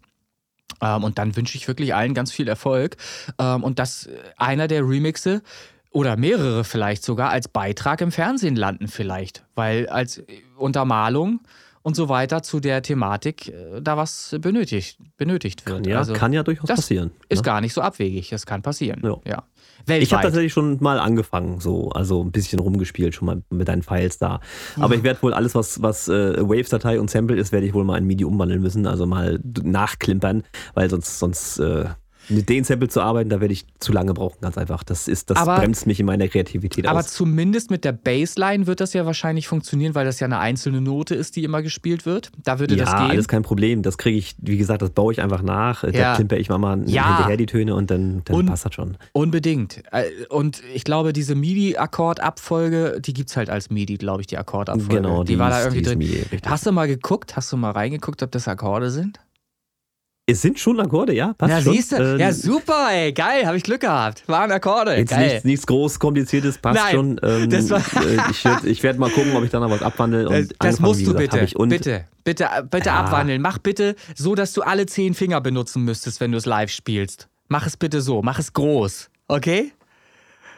[0.80, 2.96] Ähm, und dann wünsche ich wirklich allen ganz viel Erfolg.
[3.38, 5.42] Ähm, und dass einer der Remixe
[5.90, 9.44] oder mehrere vielleicht sogar als Beitrag im Fernsehen landen vielleicht.
[9.54, 10.22] Weil als
[10.56, 11.40] Untermalung
[11.82, 15.84] und so weiter zu der Thematik äh, da was benötigt, benötigt wird.
[15.84, 17.10] Kann ja, also, kann ja durchaus das passieren.
[17.28, 17.44] Ist ne?
[17.44, 19.00] gar nicht so abwegig, das kann passieren.
[19.02, 19.16] Ja.
[19.24, 19.42] Ja.
[19.82, 20.12] Ich Weltweit.
[20.12, 24.18] habe tatsächlich schon mal angefangen, so, also ein bisschen rumgespielt, schon mal mit deinen Files
[24.18, 24.40] da.
[24.78, 27.84] Aber ich werde wohl alles, was, was äh, Waves-Datei und Sample ist, werde ich wohl
[27.84, 31.86] mal in MIDI umwandeln müssen, also mal nachklimpern, weil sonst, sonst äh,
[32.30, 34.82] mit den Sample zu arbeiten, da werde ich zu lange brauchen, ganz einfach.
[34.84, 37.08] Das ist, das Aber- bremst mich in meiner Kreativität Aber aus.
[37.12, 41.14] zumindest mit der Bassline wird das ja wahrscheinlich funktionieren, weil das ja eine einzelne Note
[41.14, 42.30] ist, die immer gespielt wird.
[42.44, 43.10] Da würde Ja, das gehen.
[43.10, 43.82] alles kein Problem.
[43.82, 45.82] Das kriege ich, wie gesagt, das baue ich einfach nach.
[45.82, 46.14] Da Ja.
[46.14, 47.16] klimper ich mal, mal Ja.
[47.16, 48.96] hinterher die Töne und dann, dann Und- passt das schon.
[49.12, 49.82] Unbedingt.
[49.92, 54.38] Äh, Und ich glaube, diese MIDI-Akkordabfolge, die gibt es halt als MIDI, glaube ich, die
[54.38, 54.96] Akkordabfolge.
[54.96, 56.38] Genau, die, war da ist- irgendwie die ist drin.
[56.38, 56.46] MIDI.
[56.48, 57.36] Hast du mal geguckt?
[57.36, 59.18] Hast du mal reingeguckt, ob das Akkorde sind?
[60.30, 61.72] Es sind schon Akkorde, ja, passt Na, schon.
[61.72, 61.96] siehst du?
[61.96, 63.12] Ähm, ja, super, ey.
[63.12, 64.22] Geil, habe ich Glück gehabt.
[64.26, 64.96] Waren Akkorde.
[64.96, 65.28] Jetzt Geil.
[65.28, 67.20] nichts, nichts groß kompliziertes, passt Nein, schon.
[67.22, 70.28] Ähm, das war- äh, ich werde werd mal gucken, ob ich da noch was abwandle.
[70.28, 71.66] Und Das, musst du gesagt, bitte.
[71.68, 73.00] Bitte, bitte, bitte Ja.
[73.04, 73.40] abwandeln.
[73.42, 77.28] Mach bitte so, dass du alle zehn Finger benutzen müsstest, wenn du es live spielst.
[77.48, 78.22] Mach es bitte so.
[78.22, 79.10] Mach es groß.
[79.28, 79.72] Okay?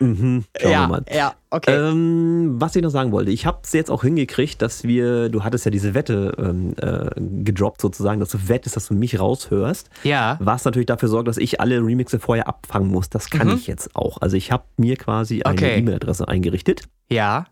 [0.02, 1.04] Mhm, schauen ja, wir mal.
[1.14, 1.72] ja, okay.
[1.74, 5.44] Ähm, was ich noch sagen wollte, ich habe es jetzt auch hingekriegt, dass wir, du
[5.44, 7.10] hattest ja diese Wette ähm, äh,
[7.44, 9.88] gedroppt sozusagen, dass du wettest, dass du mich raushörst.
[10.02, 10.36] ja.
[10.40, 13.08] Was natürlich dafür sorgt, dass ich alle Remixe vorher abfangen muss.
[13.10, 13.54] Das kann Mhm.
[13.54, 14.18] ich jetzt auch.
[14.20, 15.78] Also ich habe mir quasi eine Okay.
[15.78, 16.82] E-Mail-Adresse eingerichtet.
[17.10, 17.46] Ja.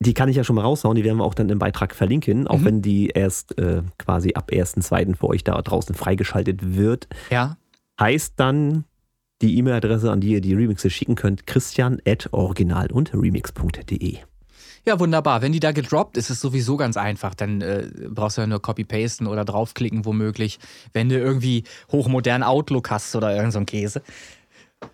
[0.00, 2.48] Die kann ich ja schon mal raushauen, die werden wir auch dann im Beitrag verlinken,
[2.48, 2.64] auch Mhm.
[2.64, 5.14] wenn die erst äh, quasi ab 1.2.
[5.14, 7.06] für euch da draußen freigeschaltet wird.
[7.30, 7.56] Ja.
[8.00, 8.84] Heißt dann
[9.42, 14.18] die E-Mail-Adresse, an die ihr die Remixe schicken könnt, christian at original und remix.de.
[14.84, 15.42] Ja, wunderbar.
[15.42, 17.34] Wenn die da gedroppt, ist es sowieso ganz einfach.
[17.34, 20.58] Dann äh, brauchst du ja nur copy-pasten oder draufklicken, womöglich.
[20.92, 21.62] Wenn du irgendwie
[21.92, 24.02] hochmodernen Outlook hast oder irgend so ein Käse.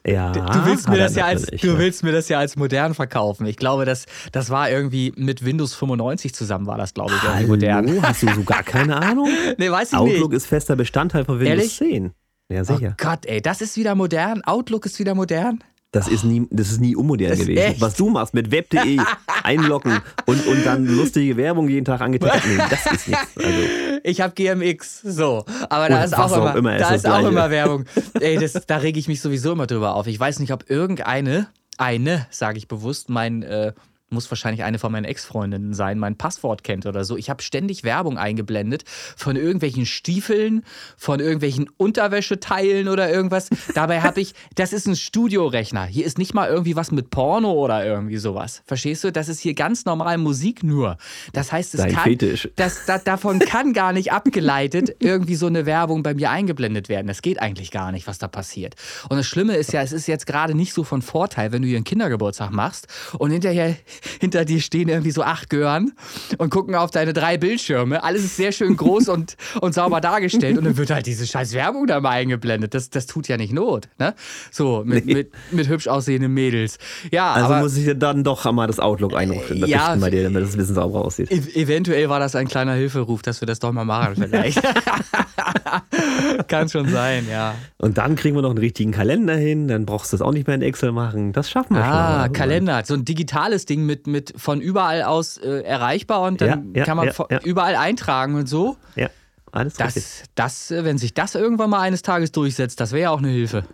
[0.06, 1.78] Ja, Du willst, mir das ja als, du ne?
[1.78, 3.46] willst mir das ja als modern verkaufen.
[3.46, 7.46] Ich glaube, das, das war irgendwie mit Windows 95 zusammen, war das, glaube ich, Hallo,
[7.48, 8.02] modern.
[8.02, 9.28] hast du so gar keine Ahnung?
[9.56, 10.36] Nee, weiß ich Outlook nicht.
[10.36, 11.78] ist fester Bestandteil von Windows Ehrlich?
[11.78, 12.10] 10.
[12.48, 12.94] Ja, Oh sicher.
[12.96, 14.42] Gott, ey, das ist wieder modern.
[14.44, 15.62] Outlook ist wieder modern.
[15.90, 17.76] Das ist nie, das ist nie unmodern Das gewesen.
[17.80, 18.98] Was du machst mit web.de
[19.42, 22.44] einloggen und, und dann lustige Werbung jeden Tag angezeigt.
[22.46, 23.36] Nee, das ist nichts.
[23.36, 23.58] Also,
[24.04, 25.46] Ich habe GMX, so.
[25.70, 27.86] Aber da Oder ist auch immer, immer, da ist auch immer Werbung.
[28.20, 30.06] Ey, das, da rege ich mich sowieso immer drüber auf.
[30.06, 33.72] Ich weiß nicht, ob irgendeine, eine, sage ich bewusst, mein, äh,
[34.10, 37.16] muss wahrscheinlich eine von meinen Ex-Freundinnen sein, mein Passwort kennt oder so.
[37.16, 38.84] Ich habe ständig Werbung eingeblendet
[39.16, 40.64] von irgendwelchen Stiefeln,
[40.96, 43.48] von irgendwelchen Unterwäscheteilen oder irgendwas.
[43.74, 45.84] Dabei habe ich, das ist ein Studiorechner.
[45.84, 48.62] Hier ist nicht mal irgendwie was mit Porno oder irgendwie sowas.
[48.66, 49.12] Verstehst du?
[49.12, 50.96] Das ist hier ganz normal Musik nur.
[51.32, 52.48] Das heißt, es Dein kann, Fetisch.
[52.56, 57.06] das, da, davon kann gar nicht abgeleitet irgendwie so eine Werbung bei mir eingeblendet werden.
[57.06, 58.74] Das geht eigentlich gar nicht, was da passiert.
[59.08, 61.68] Und das Schlimme ist ja, es ist jetzt gerade nicht so von Vorteil, wenn du
[61.68, 62.86] hier einen Kindergeburtstag machst
[63.18, 63.76] und hinterher
[64.20, 65.92] hinter dir stehen irgendwie so acht Gören
[66.38, 68.02] und gucken auf deine drei Bildschirme.
[68.02, 71.52] Alles ist sehr schön groß und, und sauber dargestellt und dann wird halt diese scheiß
[71.54, 72.74] Werbung da mal eingeblendet.
[72.74, 73.88] Das, das tut ja nicht Not.
[73.98, 74.14] Ne?
[74.50, 75.14] So, mit, Nee.
[75.14, 76.78] mit, mit hübsch aussehenden Mädels.
[77.10, 80.42] Ja, also aber muss ich dann doch mal das Outlook einrichten ja, bei dir, damit
[80.42, 81.30] das Wissen sauber aussieht.
[81.30, 84.60] ev eventuell war das ein kleiner Hilferuf, dass wir das doch mal machen vielleicht.
[86.48, 87.54] Kann schon sein, ja.
[87.78, 90.46] Und dann kriegen wir noch einen richtigen Kalender hin, dann brauchst du das auch nicht
[90.46, 91.32] mehr in Excel machen.
[91.32, 91.92] Das schaffen wir schon.
[91.92, 96.40] Ah, Also, Kalender, so ein digitales Ding mit, mit von überall aus äh, erreichbar und
[96.40, 98.76] dann Ja, ja, kann man ja, überall eintragen und so.
[98.94, 99.08] Ja,
[99.50, 100.04] alles richtig.
[100.36, 103.18] Das, das, äh, wenn sich das irgendwann mal eines Tages durchsetzt, das wäre ja auch
[103.18, 103.64] eine Hilfe.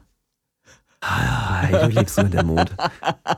[1.06, 2.70] Ah, du lebst mit dem Mond.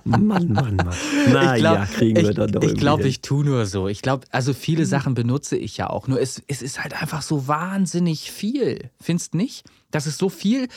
[0.05, 0.95] Mann, Mann, Mann.
[1.33, 3.09] Na ich glaube, ja, kriegen wir ich, dann doch ich, glaub, hin.
[3.09, 3.89] ich tue nur so.
[3.89, 6.07] Ich glaube, also viele Sachen benutze ich ja auch.
[6.07, 8.91] Nur es, es ist halt einfach so wahnsinnig viel.
[9.01, 9.65] Findest nicht?
[9.91, 10.69] Das ist so viel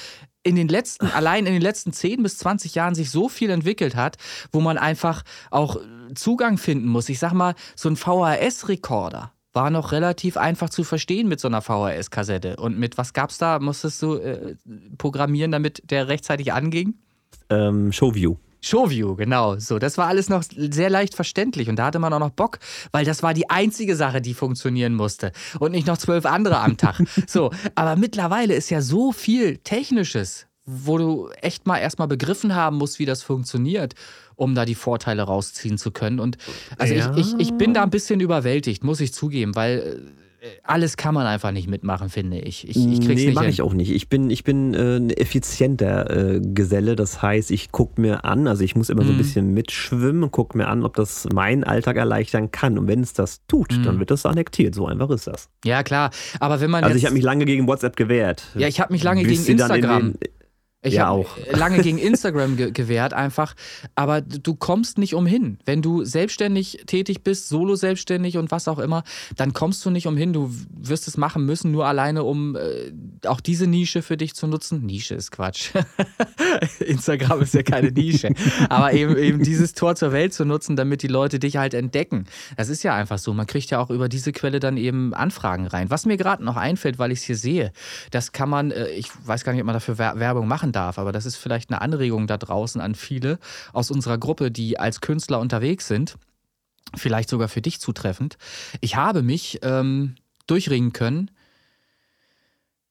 [0.42, 3.96] in den letzten, allein in den letzten 10 bis 20 Jahren sich so viel entwickelt
[3.96, 4.18] hat,
[4.52, 5.78] wo man einfach auch
[6.16, 7.10] Zugang finden muss.
[7.10, 11.62] Ich sag mal, so ein VHS-Rekorder war noch relativ einfach zu verstehen mit so einer
[11.62, 12.58] VHS-Kassette.
[12.58, 13.60] Und mit was gab's da?
[13.60, 14.56] Musstest du äh,
[14.98, 16.96] programmieren, damit der rechtzeitig anging?
[17.50, 18.36] Ähm, Showview.
[18.62, 19.58] Showview, genau.
[19.58, 22.60] So, das war alles noch sehr leicht verständlich und da hatte man auch noch Bock,
[22.92, 26.78] weil das war die einzige Sache, die funktionieren musste und nicht noch zwölf andere am
[26.78, 27.00] Tag.
[27.28, 32.78] So, aber mittlerweile ist ja so viel Technisches, wo du echt mal erstmal begriffen haben
[32.78, 33.94] musst, wie das funktioniert,
[34.40, 36.20] um da die Vorteile rausziehen zu können.
[36.20, 36.38] Und
[36.78, 37.14] also Ja.
[37.18, 40.02] ich, ich, ich bin da ein bisschen überwältigt, muss ich zugeben, weil
[40.42, 42.64] äh, alles kann man einfach nicht mitmachen, finde ich.
[42.70, 43.92] Ich, ich krieg's nee, nicht mache ich auch nicht.
[43.92, 46.96] Ich bin, ich bin äh, ein effizienter äh, Geselle.
[46.96, 49.18] Das heißt, ich gucke mir an, also ich muss immer so ein Mhm.
[49.18, 52.78] bisschen mitschwimmen und gucke mir an, ob das meinen Alltag erleichtern kann.
[52.78, 53.84] Und wenn es das tut, Mhm.
[53.84, 54.74] dann wird das annektiert.
[54.76, 55.50] So einfach ist das.
[55.66, 56.12] Ja, klar.
[56.40, 58.44] Aber wenn man Also ich habe mich lange gegen WhatsApp gewehrt.
[58.56, 60.14] Ja, ich habe mich lange Bis gegen dann in Instagram.
[60.14, 60.20] den-
[60.82, 61.38] Ich Ja, habe auch.
[61.52, 63.54] lange gegen Instagram ge gewehrt, einfach.
[63.96, 65.58] Aber du kommst nicht umhin.
[65.66, 69.04] Wenn du selbstständig tätig bist, solo selbstständig und was auch immer,
[69.36, 70.32] dann kommst du nicht umhin.
[70.32, 72.94] Du wirst es machen müssen, nur alleine, um äh,
[73.28, 74.86] auch diese Nische für dich zu nutzen.
[74.86, 75.72] Nische ist Quatsch.
[76.80, 78.30] Instagram ist ja keine Nische.
[78.70, 82.26] Aber eben, eben dieses Tor zur Welt zu nutzen, damit die Leute dich halt entdecken.
[82.58, 83.34] Das ist ja einfach so.
[83.34, 85.90] Man kriegt ja auch über diese Quelle dann eben Anfragen rein.
[85.90, 87.72] Was mir gerade noch einfällt, weil ich es hier sehe,
[88.12, 90.98] das kann man, äh, ich weiß gar nicht, ob man dafür Wer- Werbung machen darf,
[91.00, 93.40] aber das ist vielleicht eine Anregung da draußen an viele
[93.74, 96.18] aus unserer Gruppe, die als Künstler unterwegs sind.
[96.96, 98.38] Vielleicht sogar für dich zutreffend.
[98.82, 100.16] Ich habe mich ähm,
[100.48, 101.32] durchringen können,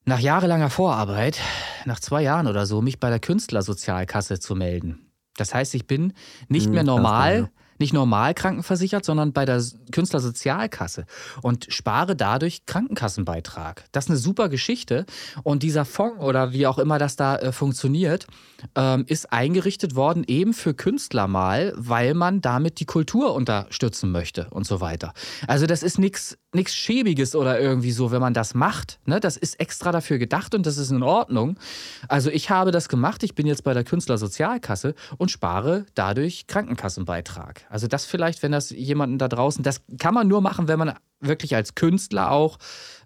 [0.04, 1.38] nach jahrelanger Vorarbeit,
[1.84, 5.10] nach zwei Jahren oder so, mich bei der Künstlersozialkasse zu melden.
[5.36, 6.14] Das heißt, ich bin
[6.48, 7.48] nicht Hm, mehr normal, ja.
[7.78, 9.62] Nicht normal krankenversichert, sondern bei der
[9.92, 11.06] Künstlersozialkasse
[11.42, 13.84] und spare dadurch Krankenkassenbeitrag.
[13.92, 15.06] Das ist eine super Geschichte.
[15.42, 18.26] Und dieser Fonds oder wie auch immer das da äh, funktioniert,
[18.74, 24.48] ähm, ist eingerichtet worden eben für Künstler mal, weil man damit die Kultur unterstützen möchte
[24.50, 25.12] und so weiter.
[25.46, 29.00] Also das ist nichts nichts Schäbiges oder irgendwie so, wenn man das macht.
[29.04, 29.20] Ne?
[29.20, 31.58] Das ist extra dafür gedacht und das ist in Ordnung.
[32.08, 33.22] Also ich habe das gemacht.
[33.22, 37.66] Ich bin jetzt bei der Künstlersozialkasse und spare dadurch Krankenkassenbeitrag.
[37.68, 40.94] Also das vielleicht, wenn das jemanden da draußen, das kann man nur machen, wenn man
[41.20, 42.58] wirklich als Künstler auch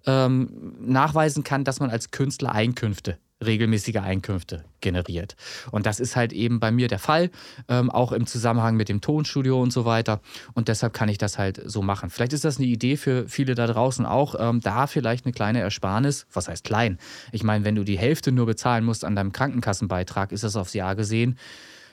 [0.06, 5.36] ähm, nachweisen kann, dass man als Künstler Einkünfte regelmäßige Einkünfte generiert.
[5.70, 7.30] Und das ist halt eben bei mir der Fall,
[7.68, 10.20] ähm, auch im Zusammenhang mit dem Tonstudio und so weiter.
[10.54, 12.10] Und deshalb kann ich das halt so machen.
[12.10, 15.60] Vielleicht ist das eine Idee für viele da draußen auch, ähm, da vielleicht eine kleine
[15.60, 16.98] Ersparnis, was heißt klein?
[17.32, 20.74] Ich meine, wenn du die Hälfte nur bezahlen musst an deinem Krankenkassenbeitrag, ist das aufs
[20.74, 21.38] Jahr gesehen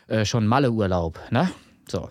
[0.08, 1.50] äh, schon Malle-Urlaub, ne?
[1.88, 2.10] So.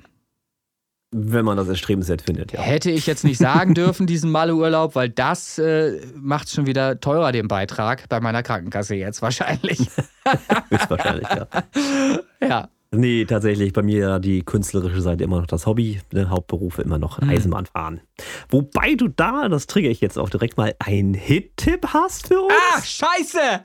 [1.10, 2.60] Wenn man das erstrebenswert findet, ja.
[2.60, 7.32] Hätte ich jetzt nicht sagen dürfen, diesen Malle-Urlaub, weil das äh, macht schon wieder teurer,
[7.32, 9.80] den Beitrag bei meiner Krankenkasse jetzt wahrscheinlich.
[10.68, 11.46] Höchstwahrscheinlich, ja.
[12.46, 12.68] ja.
[12.90, 16.98] Nee, tatsächlich bei mir ja die künstlerische Seite immer noch das Hobby, ne, Hauptberufe immer
[16.98, 17.28] noch Hm.
[17.30, 18.00] Eisenbahnfahren.
[18.50, 22.54] Wobei du da, das triggere ich jetzt auch direkt mal, einen Hit-Tipp hast für uns.
[22.72, 23.62] Ach, scheiße!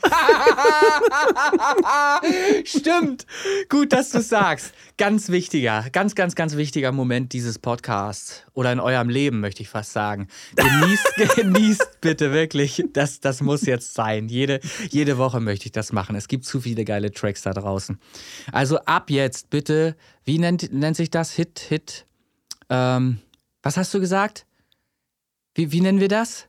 [2.66, 3.26] Stimmt.
[3.70, 4.74] Gut, dass du sagst.
[4.98, 8.44] Ganz wichtiger, ganz, ganz, ganz wichtiger Moment dieses Podcasts.
[8.54, 10.28] Oder in eurem Leben, möchte ich fast sagen.
[10.56, 12.84] Genießt, genießt bitte wirklich.
[12.94, 14.28] Das, das muss jetzt sein.
[14.28, 16.16] Jede, jede Woche möchte ich das machen.
[16.16, 18.00] Es gibt zu viele geile Tracks da draußen.
[18.52, 21.32] Also ab jetzt bitte, wie nennt, nennt sich das?
[21.32, 22.06] Hit, Hit.
[22.70, 23.20] Ähm,
[23.64, 24.46] was hast du gesagt?
[25.56, 26.48] Wie, wie nennen wir das?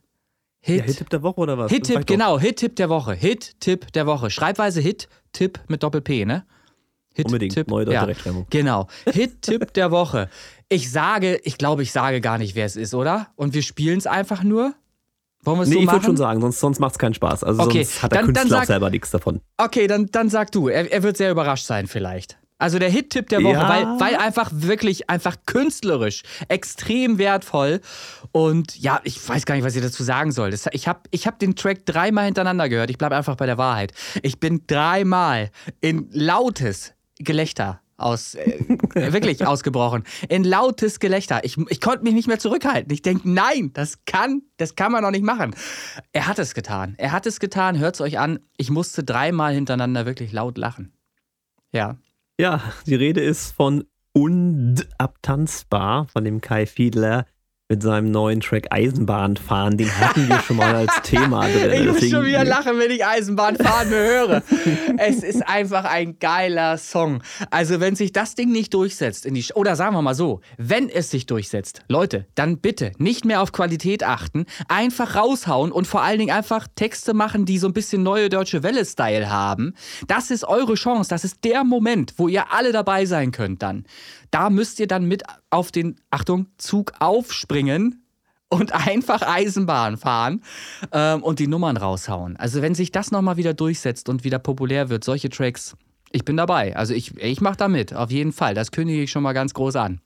[0.65, 1.71] Ja, Hit-Tipp der Woche oder was?
[1.71, 3.13] Hit-Tipp, genau, Hit-Tipp der Woche.
[3.13, 4.29] Hit-Tipp der Woche.
[4.31, 6.45] Schreibweise Hit-Tipp mit Doppel-P, ne?
[7.13, 8.45] Hit, Unbedingt, Tipp, neue deutsche ja, Rechtschreibung.
[8.49, 8.87] Genau.
[9.05, 10.29] Hit-Tipp der Woche.
[10.67, 13.27] Ich sage, ich glaube, ich sage gar nicht, wer es ist, oder?
[13.35, 14.73] Und wir spielen es einfach nur?
[15.43, 17.43] Wollen wir es Nee, so ich würde schon sagen, sonst, sonst macht es keinen Spaß.
[17.43, 19.41] Also Okay, sonst hat der dann- dann Künstler auch sag- selber nichts davon.
[19.57, 20.67] Okay, dann, dann sag du.
[20.67, 22.37] Er, er wird sehr überrascht sein, vielleicht.
[22.57, 23.67] Also der Hit-Tipp der Woche, Ja.
[23.67, 27.81] weil, weil einfach wirklich, einfach künstlerisch, extrem wertvoll.
[28.31, 30.51] Und ja, ich weiß gar nicht, was ich dazu sagen soll.
[30.51, 32.89] Das, ich habe ich hab den Track dreimal hintereinander gehört.
[32.89, 33.91] Ich bleibe einfach bei der Wahrheit.
[34.23, 35.51] Ich bin dreimal
[35.81, 38.57] in lautes Gelächter aus, äh,
[38.93, 40.03] wirklich ausgebrochen.
[40.29, 41.43] In lautes Gelächter.
[41.43, 42.91] Ich, ich konnte mich nicht mehr zurückhalten.
[42.93, 45.55] Ich denke, nein, das kann, das kann man doch nicht machen.
[46.13, 46.95] Er hat es getan.
[46.97, 47.77] Er hat es getan.
[47.79, 48.39] Hört es euch an.
[48.55, 50.93] Ich musste dreimal hintereinander wirklich laut lachen.
[51.73, 51.97] Ja.
[52.37, 57.25] Ja, die Rede ist von Undabtanzbar von dem Kai Fiedler
[57.67, 59.75] mit seinem neuen Track Eisenbahnfahren.
[59.77, 61.71] Den hatten wir schon mal als Thema drin.
[61.71, 64.43] Ich muss Deswegen- schon wieder lachen, wenn ich Eisenbahn fahren höre.
[64.99, 67.23] es ist einfach ein geiler Song.
[67.49, 70.89] Also, wenn sich das Ding nicht durchsetzt, in die oder sagen wir mal so, wenn
[70.89, 76.03] es sich durchsetzt, Leute, dann bitte nicht mehr auf Qualität achten, einfach raushauen und vor
[76.03, 79.73] allen Dingen einfach Texte machen, die so ein bisschen neue deutsche Welle-Style haben.
[80.07, 83.85] Das ist eure Chance, das ist der Moment, wo ihr alle dabei sein könnt dann.
[84.35, 88.03] Da müsst ihr dann mit auf den, Achtung, Zug aufspringen
[88.49, 90.41] und einfach Eisenbahn fahren
[90.91, 92.35] ähm, und die Nummern raushauen.
[92.35, 95.77] Also wenn sich das nochmal wieder durchsetzt und wieder populär wird, solche Tracks,
[96.11, 96.75] ich bin dabei.
[96.75, 98.55] Also ich, ich mache da mit, auf jeden Fall.
[98.55, 100.01] Das kündige ich schon mal ganz groß an.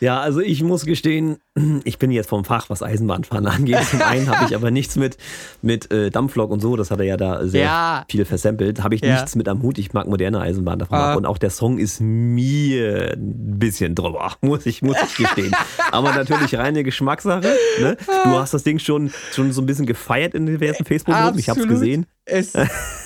[0.00, 1.38] Ja, also ich muss gestehen,
[1.84, 3.82] ich bin jetzt vom Fach, was Eisenbahnfahren angeht.
[3.90, 5.16] Zum einen habe ich aber nichts mit,
[5.60, 8.04] mit äh, Dampflok und so, das hat er ja da sehr Ja.
[8.08, 8.82] viel versampelt.
[8.82, 9.14] Habe ich Ja.
[9.16, 9.78] nichts mit am Hut.
[9.78, 11.14] Ich mag moderne Eisenbahn davon Ah.
[11.14, 15.52] Und auch der Song ist mir ein bisschen drüber, muss ich, muss ich gestehen.
[15.90, 17.52] aber natürlich reine Geschmackssache.
[17.80, 17.96] Ne?
[18.24, 21.38] Du hast das Ding schon, schon so ein bisschen gefeiert in diversen Facebook-Gruppen.
[21.38, 22.06] Ich habe es gesehen.
[22.28, 22.58] Ist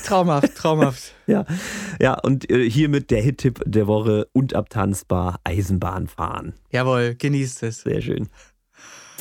[0.04, 1.14] traumhaft, traumhaft.
[1.26, 1.44] Ja,
[2.00, 6.54] ja und äh, hiermit der Hit-Tipp der Woche und abtanzbar Eisenbahn fahren.
[6.70, 7.82] Jawohl, genießt es.
[7.82, 8.28] Sehr schön.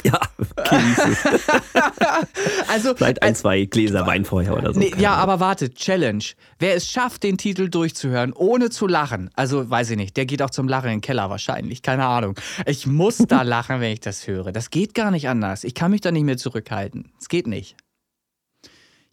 [0.04, 0.20] Ja,
[0.70, 1.48] genieß es.
[2.68, 4.80] Also, Vielleicht ein, zwei Gläser Wein vorher oder so.
[4.80, 6.24] Nee, ja, aber warte, Challenge.
[6.58, 10.42] Wer es schafft, den Titel durchzuhören, ohne zu lachen, also weiß ich nicht, der geht
[10.42, 12.40] auch zum Lachen in den Keller wahrscheinlich, keine Ahnung.
[12.66, 14.54] Ich muss da lachen, wenn ich das höre.
[14.54, 15.66] Das geht gar nicht anders.
[15.66, 17.12] Ich kann mich da nicht mehr zurückhalten.
[17.20, 17.76] Es geht nicht.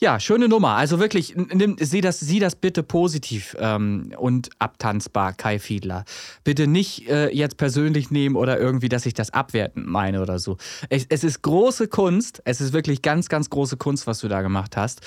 [0.00, 0.76] Ja, schöne Nummer.
[0.76, 6.04] Also wirklich, nimm, sieh, das, sieh das bitte positiv ähm, und abtanzbar, Kai Fiedler.
[6.44, 10.56] Bitte nicht äh, jetzt persönlich nehmen oder irgendwie, dass ich das abwertend meine oder so.
[10.88, 12.40] Es, es ist große Kunst.
[12.44, 15.00] Es ist wirklich ganz, ganz große Kunst, was du da gemacht hast.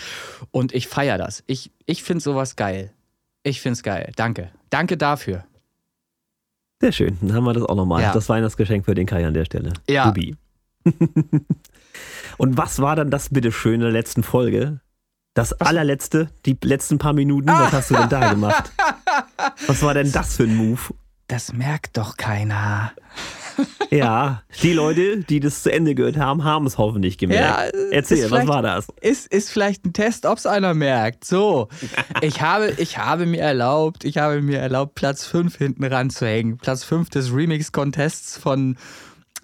[0.52, 1.42] Und ich feiere das.
[1.48, 2.92] Ich, ich finde sowas geil.
[3.44, 4.12] Ich finde es geil.
[4.18, 4.52] Danke.
[4.70, 5.46] Danke dafür.
[6.82, 7.18] Sehr schön.
[7.22, 8.02] Dann haben wir das auch nochmal.
[8.02, 8.12] Ja.
[8.12, 9.72] Das Weihnachtsgeschenk für den Kai an der Stelle.
[9.90, 10.08] Ja.
[10.08, 10.36] Subi.
[12.42, 14.80] Und was war dann das bitte schön in der letzten Folge?
[15.36, 18.72] Das allerletzte, die letzten paar Minuten, was hast du denn da gemacht?
[19.68, 20.82] Was war denn das für ein Move?
[21.28, 22.94] Das merkt doch keiner.
[23.92, 27.76] Ja, die Leute, die das zu Ende gehört haben, haben es hoffentlich gemerkt.
[27.76, 28.88] Ja, Erzähl, was war das?
[29.02, 31.26] Ist, ist vielleicht ein Test, ob es einer merkt.
[31.26, 31.68] So,
[32.22, 36.58] ich habe, ich habe mir erlaubt, ich habe mir erlaubt, Platz 5 hinten ranzuhängen.
[36.58, 38.78] Platz 5 des Remix-Contests von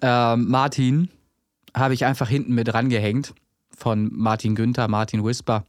[0.00, 1.10] ähm, Martin
[1.78, 3.34] habe ich einfach hinten mit rangehängt.
[3.76, 5.64] Von Martin Günther, Martin Whisper.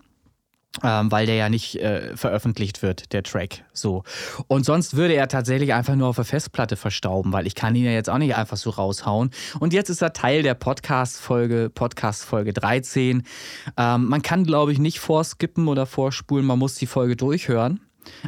[0.84, 3.64] Ähm, weil der ja nicht äh, veröffentlicht wird, der Track.
[3.74, 4.04] So.
[4.48, 7.86] Und sonst würde er tatsächlich einfach nur auf der Festplatte verstauben, weil ich kann ihn
[7.86, 9.32] ja jetzt auch nicht einfach so raushauen.
[9.60, 13.24] Und jetzt ist er Teil der Podcast-Folge, Podcast-Folge 13.
[13.78, 17.82] Ähm, man kann, glaube ich, nicht vorskippen oder vorspulen, man muss die Folge durchhören.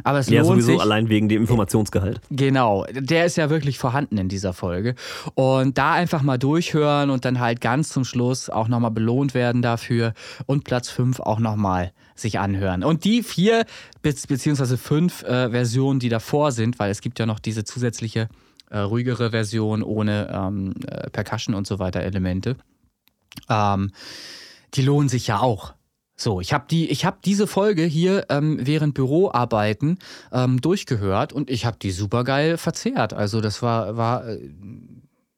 [0.04, 0.80] Aber es Ja, lohnt sowieso sich.
[0.80, 2.20] allein wegen dem Informationsgehalt.
[2.30, 4.94] Genau, der ist ja wirklich vorhanden in dieser Folge.
[5.34, 9.62] Und da einfach mal durchhören und dann halt ganz zum Schluss auch nochmal belohnt werden
[9.62, 10.14] dafür
[10.46, 12.84] und Platz 5 auch nochmal sich anhören.
[12.84, 13.64] Und die vier
[14.02, 18.28] be beziehungsweise fünf äh, Versionen, die davor sind, weil es gibt ja noch diese zusätzliche
[18.70, 22.56] äh, ruhigere Version ohne ähm, äh, Percussion und so weiter Elemente,
[23.48, 23.90] ähm,
[24.74, 25.74] die lohnen sich ja auch.
[26.16, 29.98] So, ich habe die, ich habe diese Folge hier ähm, während Büroarbeiten
[30.30, 33.12] ähm, durchgehört und ich habe die super geil verzehrt.
[33.12, 34.38] Also das war war äh,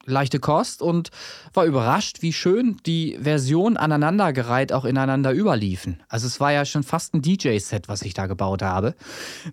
[0.06, 1.10] leichte Kost und
[1.52, 6.02] war überrascht, wie schön die Versionen aneinandergereiht auch ineinander überliefen.
[6.08, 8.94] Also es war ja schon fast ein DJ-Set, was ich da gebaut habe.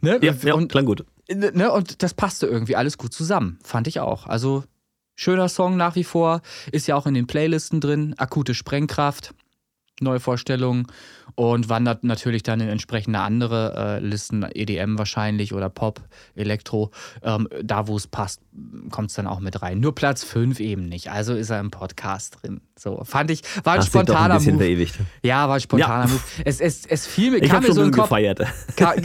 [0.01, 0.19] Ne?
[0.21, 1.05] Ja, ja und, klang gut.
[1.29, 4.27] ne, und das passte irgendwie alles gut zusammen, fand ich auch.
[4.27, 4.63] Also
[5.15, 6.41] schöner Song nach wie vor,
[6.71, 9.33] ist ja auch in den Playlisten drin, akute Sprengkraft.
[10.01, 10.87] Neuvorstellungen
[11.35, 16.01] und wandert natürlich dann in entsprechende andere äh, Listen, EDM wahrscheinlich oder Pop,
[16.35, 16.91] Elektro.
[17.23, 18.41] Ähm, da, wo es passt,
[18.89, 19.79] kommt es dann auch mit rein.
[19.79, 21.09] Nur Platz 5 eben nicht.
[21.11, 22.61] Also ist er im Podcast drin.
[22.77, 24.63] So, fand ich, war ein ein spontaner bisschen Move.
[24.65, 24.95] verewigt.
[25.23, 26.11] Ja, war ein spontaner Ja.
[26.11, 26.21] Move.
[26.43, 28.09] Es, es, es fiel mir, Ich kam habe mir so ein Kopf.
[28.09, 28.41] gefeiert.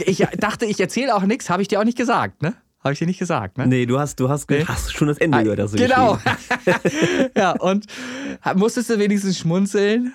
[0.05, 2.55] Ich dachte, ich erzähle auch nichts, habe ich dir auch nicht gesagt, ne?
[2.83, 3.65] Habe ich dir nicht gesagt, ne?
[3.67, 4.63] Nee, du hast, du hast, Nee.
[4.65, 5.59] hast schon das Ende gehört.
[5.59, 6.19] Hast du genau.
[7.35, 7.85] ja, und
[8.55, 10.13] musstest du wenigstens schmunzeln?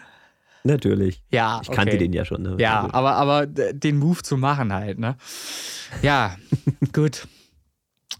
[0.64, 1.22] Natürlich.
[1.30, 1.98] Ja, Ich kannte okay.
[1.98, 2.42] den ja schon.
[2.42, 2.56] Ne?
[2.58, 2.94] Ja, Gut.
[2.94, 5.16] aber, aber den Move zu machen halt, ne?
[6.02, 6.36] Ja,
[6.92, 7.26] gut.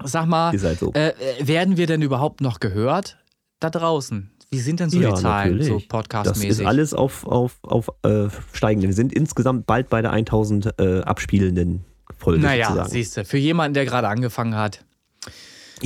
[0.05, 0.93] Sag mal, halt so.
[0.95, 3.19] äh, äh, werden wir denn überhaupt noch gehört
[3.61, 4.31] da draußen?
[4.51, 5.67] Wie sind denn so Ja, die Zahlen, natürlich.
[5.69, 6.67] so Das ist podcastmäßig?
[6.67, 8.89] alles auf, auf, auf äh, steigenden.
[8.91, 11.85] Wir sind insgesamt bald bei der 1000 äh, abspielenden
[12.19, 14.85] Folge naja, siehst du, für jemanden, der gerade angefangen hat.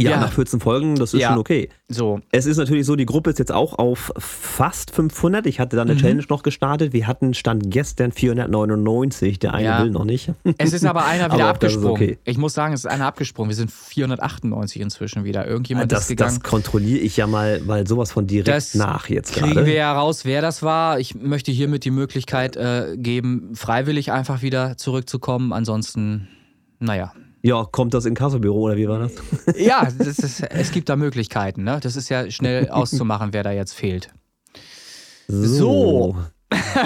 [0.05, 0.21] Ja, ja.
[0.21, 1.29] nach 14 Folgen, das ist Ja.
[1.31, 1.69] schon okay.
[1.89, 5.47] So, Es ist natürlich so, die Gruppe ist jetzt auch auf fast 500.
[5.47, 5.99] Ich hatte da eine Mhm.
[5.99, 6.93] Challenge noch gestartet.
[6.93, 9.39] Wir hatten Stand gestern 499.
[9.39, 9.83] Der eine Ja.
[9.85, 10.33] will noch nicht.
[10.59, 11.91] es ist aber einer wieder Aber abgesprungen.
[11.93, 12.19] okay.
[12.25, 13.51] Ich muss sagen, es ist einer abgesprungen.
[13.51, 15.47] Wir sind 498 inzwischen wieder.
[15.47, 16.41] Irgendjemand Das, ist gegangen.
[16.41, 19.67] das kontrolliere ich ja mal, mal sowas von direkt Das nach jetzt Kriegen gerade.
[19.67, 20.99] wir ja raus, wer das war.
[20.99, 25.53] Ich möchte hiermit die Möglichkeit äh, geben, freiwillig einfach wieder zurückzukommen.
[25.53, 26.29] Ansonsten,
[26.79, 27.13] naja.
[27.43, 29.13] Ja, kommt das Inkassobüro oder wie war das?
[29.57, 31.65] Ja, das ist, es gibt da Möglichkeiten.
[31.65, 31.79] Ne?
[31.81, 34.11] Das ist ja schnell auszumachen, wer da jetzt fehlt.
[35.29, 36.17] So.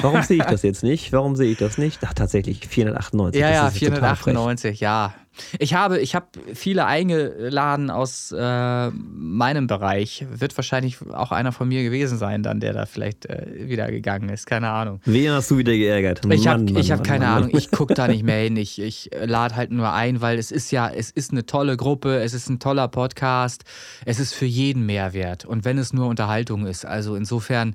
[0.00, 1.12] Warum sehe ich das jetzt nicht?
[1.12, 2.00] Warum sehe ich das nicht?
[2.04, 3.40] Ach, tatsächlich, 498.
[3.40, 4.34] Ja, ja, ist total frech.
[4.34, 5.14] 498, ja.
[5.58, 10.26] Ich habe, ich habe viele eingeladen aus äh, meinem Bereich.
[10.30, 14.28] Wird wahrscheinlich auch einer von mir gewesen sein, dann, der da vielleicht äh, wieder gegangen
[14.28, 14.46] ist.
[14.46, 15.00] Keine Ahnung.
[15.04, 16.22] Wen hast du wieder geärgert?
[16.30, 18.56] Ich habe hab keine Mann, Ahnung, ich gucke da nicht mehr hin.
[18.56, 22.18] Ich, ich lade halt nur ein, weil es ist ja, es ist eine tolle Gruppe,
[22.20, 23.64] es ist ein toller Podcast,
[24.04, 25.44] es ist für jeden Mehrwert.
[25.44, 27.74] Und wenn es nur Unterhaltung ist, also insofern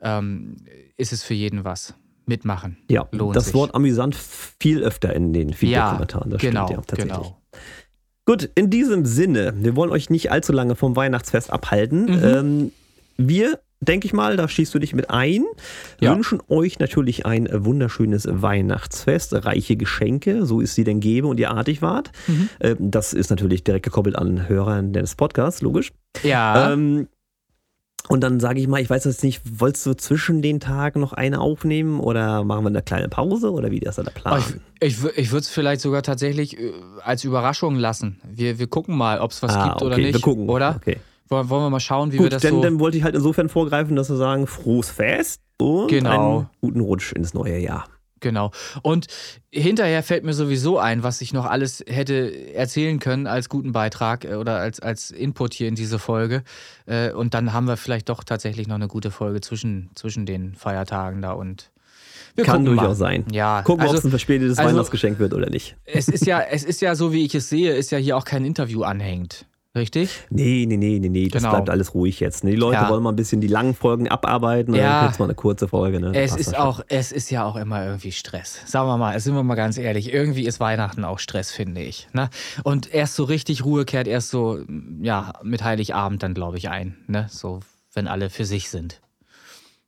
[0.00, 0.56] ähm,
[0.96, 1.94] ist es für jeden was.
[2.28, 2.76] Mitmachen.
[2.90, 3.54] Ja, lohnt das sich.
[3.54, 6.30] Wort amüsant viel öfter in den Ja, Feedback-Kommentaren.
[6.30, 7.12] Das genau, stimmt ja tatsächlich.
[7.22, 7.40] genau.
[8.24, 12.06] Gut, in diesem Sinne, wir wollen euch nicht allzu lange vom Weihnachtsfest abhalten.
[12.06, 12.24] Mhm.
[12.24, 12.72] Ähm,
[13.16, 15.44] wir, denke ich mal, da schließt du dich mit ein,
[16.00, 16.12] Ja.
[16.16, 21.52] wünschen euch natürlich ein wunderschönes Weihnachtsfest, reiche Geschenke, so ist sie denn gebe und ihr
[21.52, 22.10] artig wart.
[22.26, 22.48] Mhm.
[22.58, 25.92] Ähm, das ist natürlich direkt gekoppelt an Hörer des Podcasts, logisch.
[26.24, 27.06] Ja, Ähm,
[28.08, 31.12] Und dann sage ich mal, ich weiß jetzt nicht, wolltest du zwischen den Tagen noch
[31.12, 34.40] eine aufnehmen oder machen wir eine kleine Pause oder wie ist da der Plan?
[34.40, 38.20] Oh, ich ich, ich würde es vielleicht sogar tatsächlich äh, als Überraschung lassen.
[38.28, 40.14] Wir, wir gucken mal, ob es was ah, gibt okay, oder nicht.
[40.14, 40.48] Wir gucken.
[40.48, 40.76] Oder?
[40.76, 40.98] Okay.
[41.28, 42.62] Wollen wir mal schauen, wie Gut, wir das denn, so...
[42.62, 46.38] Dann wollte ich halt insofern vorgreifen, dass wir sagen, frohes Fest und Genau.
[46.38, 47.86] einen guten Rutsch ins neue Jahr.
[48.20, 48.50] Genau.
[48.82, 49.08] Und
[49.50, 54.24] hinterher fällt mir sowieso ein, was ich noch alles hätte erzählen können als guten Beitrag
[54.24, 56.42] äh, oder als, als Input hier in diese Folge.
[56.86, 60.54] Äh, Und dann haben wir vielleicht doch tatsächlich noch eine gute Folge zwischen, zwischen den
[60.54, 61.70] Feiertagen da und
[62.34, 62.94] wir Kann durchaus mal.
[62.94, 63.24] sein.
[63.32, 65.76] Ja, Gucken, ob also es ein verspätetes also- Weihnachtsgeschenk wird oder nicht.
[65.86, 68.24] es ist ja, es ist ja so, wie ich es sehe, ist ja hier auch
[68.24, 69.46] kein Interview anhängt.
[69.76, 70.24] Richtig?
[70.30, 71.28] Nee, nee, nee, nee, nee.
[71.28, 71.52] Das Genau.
[71.54, 72.44] bleibt alles ruhig jetzt.
[72.44, 72.50] Ne?
[72.52, 72.88] Die Leute Ja.
[72.88, 75.00] wollen mal ein bisschen die langen Folgen abarbeiten und Ja.
[75.00, 76.00] dann jetzt mal eine kurze Folge.
[76.00, 76.12] Ne?
[76.14, 78.58] Es ist auch, es ist ja auch immer irgendwie Stress.
[78.64, 82.08] Sagen wir mal, sind wir mal ganz ehrlich, irgendwie ist Weihnachten auch Stress, finde ich.
[82.14, 82.30] Ne?
[82.64, 84.60] Und erst so richtig Ruhe kehrt erst so,
[85.02, 86.96] ja, mit Heiligabend dann, glaube ich, ein.
[87.06, 87.26] Ne?
[87.28, 87.60] So,
[87.92, 89.02] wenn alle für sich sind.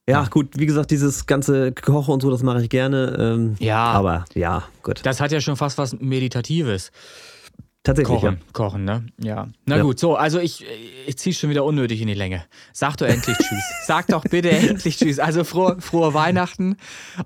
[0.06, 3.16] Ja, gut, wie gesagt, dieses ganze Kochen und so, das mache ich gerne.
[3.18, 3.84] Ähm, Ja.
[3.92, 5.00] Aber ja, gut.
[5.04, 6.92] Das hat ja schon fast was Meditatives.
[7.84, 9.06] Tatsächlich, Kochen, kochen, ne?
[9.22, 9.48] Ja.
[9.64, 9.82] Na Ja.
[9.82, 10.64] gut, so, also ich,
[11.06, 12.44] ich ziehe schon wieder unnötig in die Länge.
[12.74, 13.62] Sag doch endlich Tschüss.
[13.86, 15.18] Sag doch bitte endlich Tschüss.
[15.18, 16.76] Also frohe, frohe Weihnachten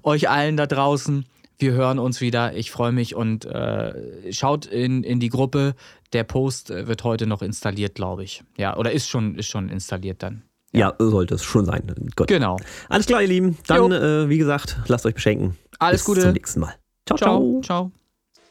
[0.05, 1.25] euch allen da draußen.
[1.59, 2.55] Wir hören uns wieder.
[2.55, 5.75] Ich freue mich und äh, schaut in, in die Gruppe.
[6.13, 8.45] Der Post äh, wird heute noch installiert, glaube ich.
[8.57, 10.43] Ja, oder ist schon, ist schon installiert dann.
[10.73, 10.95] ja.
[10.99, 11.83] ja, sollte es schon sein.
[12.15, 12.29] Gut.
[12.29, 12.57] Genau.
[12.89, 13.59] Alles klar, ihr Lieben.
[13.67, 15.57] Dann, äh, wie gesagt, lasst euch beschenken.
[15.79, 16.21] Alles Bis Gute.
[16.23, 16.75] zum nächsten Mal.
[17.07, 17.61] Ciao, ciao.
[17.63, 17.91] Ciao.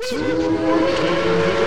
[0.01, 1.61] Ciao.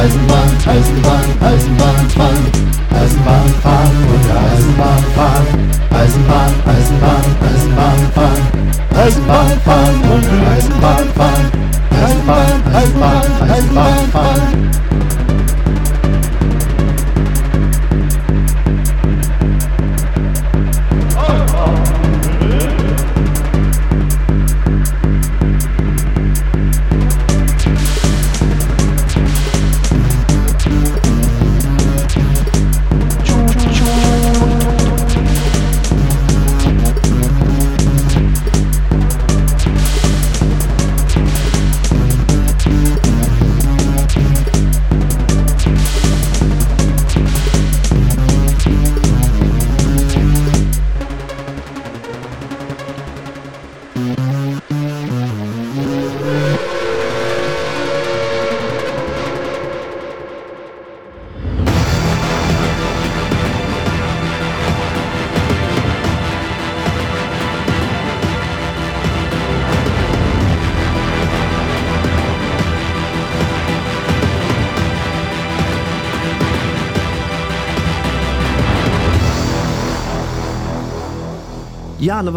[0.00, 1.19] Eisenbahn, Eisenbahn,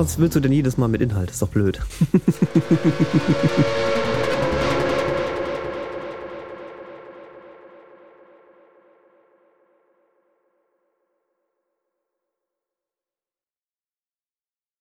[0.04, 1.32] was willst du denn jedes Mal mit Inhalt?
[1.32, 1.80] Ist doch blöd.